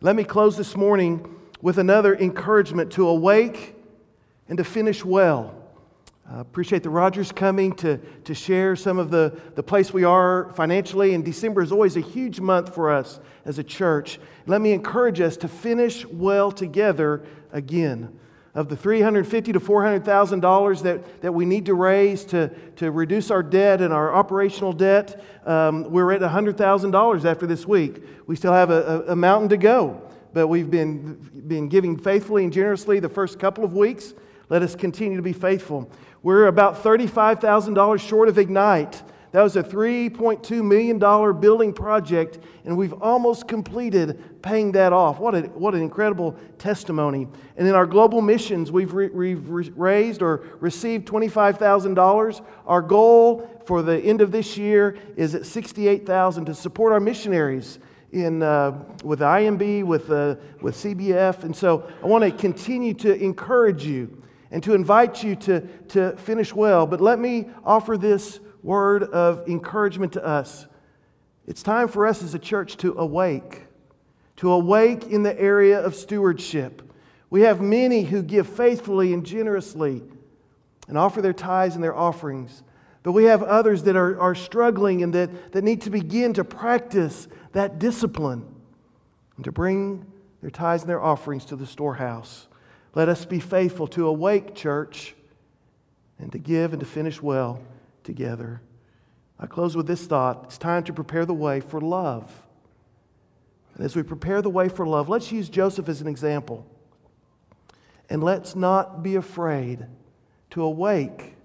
Let 0.00 0.14
me 0.14 0.22
close 0.22 0.56
this 0.56 0.76
morning 0.76 1.34
with 1.60 1.76
another 1.76 2.14
encouragement 2.14 2.92
to 2.92 3.08
awake 3.08 3.74
and 4.48 4.56
to 4.58 4.62
finish 4.62 5.04
well. 5.04 5.56
I 6.30 6.40
appreciate 6.40 6.84
the 6.84 6.90
Rogers 6.90 7.32
coming 7.32 7.72
to, 7.76 7.96
to 7.96 8.32
share 8.32 8.76
some 8.76 9.00
of 9.00 9.10
the, 9.10 9.36
the 9.56 9.62
place 9.64 9.92
we 9.92 10.04
are 10.04 10.52
financially. 10.54 11.14
And 11.14 11.24
December 11.24 11.62
is 11.62 11.72
always 11.72 11.96
a 11.96 12.00
huge 12.00 12.38
month 12.38 12.76
for 12.76 12.92
us 12.92 13.18
as 13.44 13.58
a 13.58 13.64
church. 13.64 14.20
Let 14.46 14.60
me 14.60 14.70
encourage 14.70 15.20
us 15.20 15.36
to 15.38 15.48
finish 15.48 16.06
well 16.06 16.52
together 16.52 17.24
again. 17.50 18.16
Of 18.58 18.68
the 18.68 18.76
350 18.76 19.52
to 19.52 19.60
$400,000 19.60 20.82
that, 20.82 21.22
that 21.22 21.32
we 21.32 21.44
need 21.44 21.66
to 21.66 21.74
raise 21.74 22.24
to, 22.26 22.48
to 22.76 22.90
reduce 22.90 23.30
our 23.30 23.42
debt 23.42 23.80
and 23.80 23.92
our 23.94 24.12
operational 24.12 24.72
debt, 24.72 25.22
um, 25.46 25.90
we're 25.92 26.10
at 26.10 26.22
$100,000 26.22 27.24
after 27.24 27.46
this 27.46 27.66
week. 27.66 28.02
We 28.26 28.34
still 28.34 28.52
have 28.52 28.70
a, 28.70 29.04
a, 29.06 29.12
a 29.12 29.16
mountain 29.16 29.48
to 29.50 29.56
go 29.56 30.02
but 30.32 30.48
we've 30.48 30.70
been, 30.70 31.14
been 31.46 31.68
giving 31.68 31.96
faithfully 31.96 32.44
and 32.44 32.52
generously 32.52 33.00
the 33.00 33.08
first 33.08 33.38
couple 33.38 33.64
of 33.64 33.72
weeks. 33.72 34.14
Let 34.48 34.62
us 34.62 34.74
continue 34.74 35.16
to 35.16 35.22
be 35.22 35.32
faithful. 35.32 35.90
We're 36.22 36.46
about 36.46 36.82
$35,000 36.82 38.00
short 38.00 38.28
of 38.28 38.38
Ignite. 38.38 39.02
That 39.32 39.42
was 39.42 39.56
a 39.56 39.62
$3.2 39.62 40.64
million 40.64 40.98
building 41.40 41.72
project, 41.74 42.38
and 42.64 42.76
we've 42.76 42.94
almost 42.94 43.46
completed 43.46 44.42
paying 44.42 44.72
that 44.72 44.94
off. 44.94 45.18
What, 45.18 45.34
a, 45.34 45.40
what 45.48 45.74
an 45.74 45.82
incredible 45.82 46.34
testimony. 46.58 47.28
And 47.56 47.68
in 47.68 47.74
our 47.74 47.86
global 47.86 48.22
missions, 48.22 48.72
we've, 48.72 48.94
re, 48.94 49.08
we've 49.08 49.46
raised 49.76 50.22
or 50.22 50.46
received 50.60 51.06
$25,000. 51.06 52.44
Our 52.66 52.80
goal 52.80 53.62
for 53.66 53.82
the 53.82 53.98
end 53.98 54.22
of 54.22 54.32
this 54.32 54.56
year 54.56 54.96
is 55.14 55.34
at 55.34 55.44
68,000 55.44 56.46
to 56.46 56.54
support 56.54 56.94
our 56.94 57.00
missionaries 57.00 57.80
in, 58.12 58.42
uh, 58.42 58.82
with 59.04 59.20
IMB, 59.20 59.84
with, 59.84 60.10
uh, 60.10 60.36
with 60.62 60.74
CBF. 60.74 61.44
And 61.44 61.54
so 61.54 61.86
I 62.02 62.06
want 62.06 62.24
to 62.24 62.30
continue 62.30 62.94
to 62.94 63.14
encourage 63.22 63.84
you 63.84 64.22
and 64.50 64.62
to 64.62 64.72
invite 64.72 65.22
you 65.22 65.36
to, 65.36 65.60
to 65.88 66.16
finish 66.16 66.54
well. 66.54 66.86
But 66.86 67.02
let 67.02 67.18
me 67.18 67.50
offer 67.62 67.98
this 67.98 68.40
word 68.62 69.02
of 69.02 69.48
encouragement 69.48 70.12
to 70.14 70.24
us. 70.24 70.66
It's 71.46 71.62
time 71.62 71.88
for 71.88 72.06
us 72.06 72.22
as 72.22 72.34
a 72.34 72.38
church 72.38 72.76
to 72.78 72.98
awake, 72.98 73.62
to 74.36 74.52
awake 74.52 75.04
in 75.04 75.22
the 75.22 75.38
area 75.40 75.80
of 75.80 75.94
stewardship. 75.94 76.82
We 77.30 77.42
have 77.42 77.60
many 77.60 78.04
who 78.04 78.22
give 78.22 78.46
faithfully 78.46 79.12
and 79.12 79.24
generously 79.24 80.02
and 80.88 80.98
offer 80.98 81.22
their 81.22 81.32
tithes 81.32 81.74
and 81.74 81.84
their 81.84 81.96
offerings. 81.96 82.62
But 83.02 83.12
we 83.12 83.24
have 83.24 83.42
others 83.42 83.84
that 83.84 83.96
are, 83.96 84.20
are 84.20 84.34
struggling 84.34 85.02
and 85.02 85.14
that, 85.14 85.52
that 85.52 85.62
need 85.62 85.82
to 85.82 85.90
begin 85.90 86.34
to 86.34 86.44
practice 86.44 87.28
that 87.52 87.78
discipline. 87.78 88.44
and 89.36 89.44
to 89.44 89.52
bring 89.52 90.04
their 90.40 90.50
tithes 90.50 90.82
and 90.82 90.90
their 90.90 91.02
offerings 91.02 91.44
to 91.46 91.56
the 91.56 91.66
storehouse. 91.66 92.48
Let 92.94 93.08
us 93.08 93.24
be 93.24 93.40
faithful 93.40 93.86
to 93.88 94.06
awake, 94.06 94.54
church, 94.54 95.14
and 96.18 96.32
to 96.32 96.38
give 96.38 96.72
and 96.72 96.80
to 96.80 96.86
finish 96.86 97.22
well 97.22 97.60
together. 98.08 98.62
I 99.38 99.46
close 99.46 99.76
with 99.76 99.86
this 99.86 100.06
thought 100.06 100.44
it's 100.44 100.56
time 100.56 100.82
to 100.84 100.94
prepare 100.94 101.26
the 101.26 101.34
way 101.34 101.60
for 101.60 101.78
love. 101.78 102.42
And 103.76 103.84
as 103.84 103.94
we 103.94 104.02
prepare 104.02 104.40
the 104.40 104.50
way 104.50 104.70
for 104.70 104.86
love, 104.86 105.10
let's 105.10 105.30
use 105.30 105.50
Joseph 105.50 105.90
as 105.90 106.00
an 106.00 106.08
example. 106.08 106.66
And 108.08 108.24
let's 108.24 108.56
not 108.56 109.02
be 109.02 109.14
afraid 109.14 109.84
to 110.50 110.62
awake, 110.62 111.36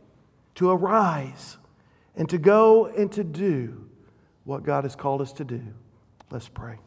to 0.55 0.71
arise, 0.71 1.57
and 2.15 2.29
to 2.29 2.37
go 2.37 2.85
and 2.85 3.11
to 3.11 3.25
do 3.25 3.89
what 4.45 4.63
God 4.63 4.85
has 4.85 4.95
called 4.95 5.21
us 5.21 5.33
to 5.33 5.43
do. 5.43 5.61
Let's 6.31 6.47
pray. 6.47 6.79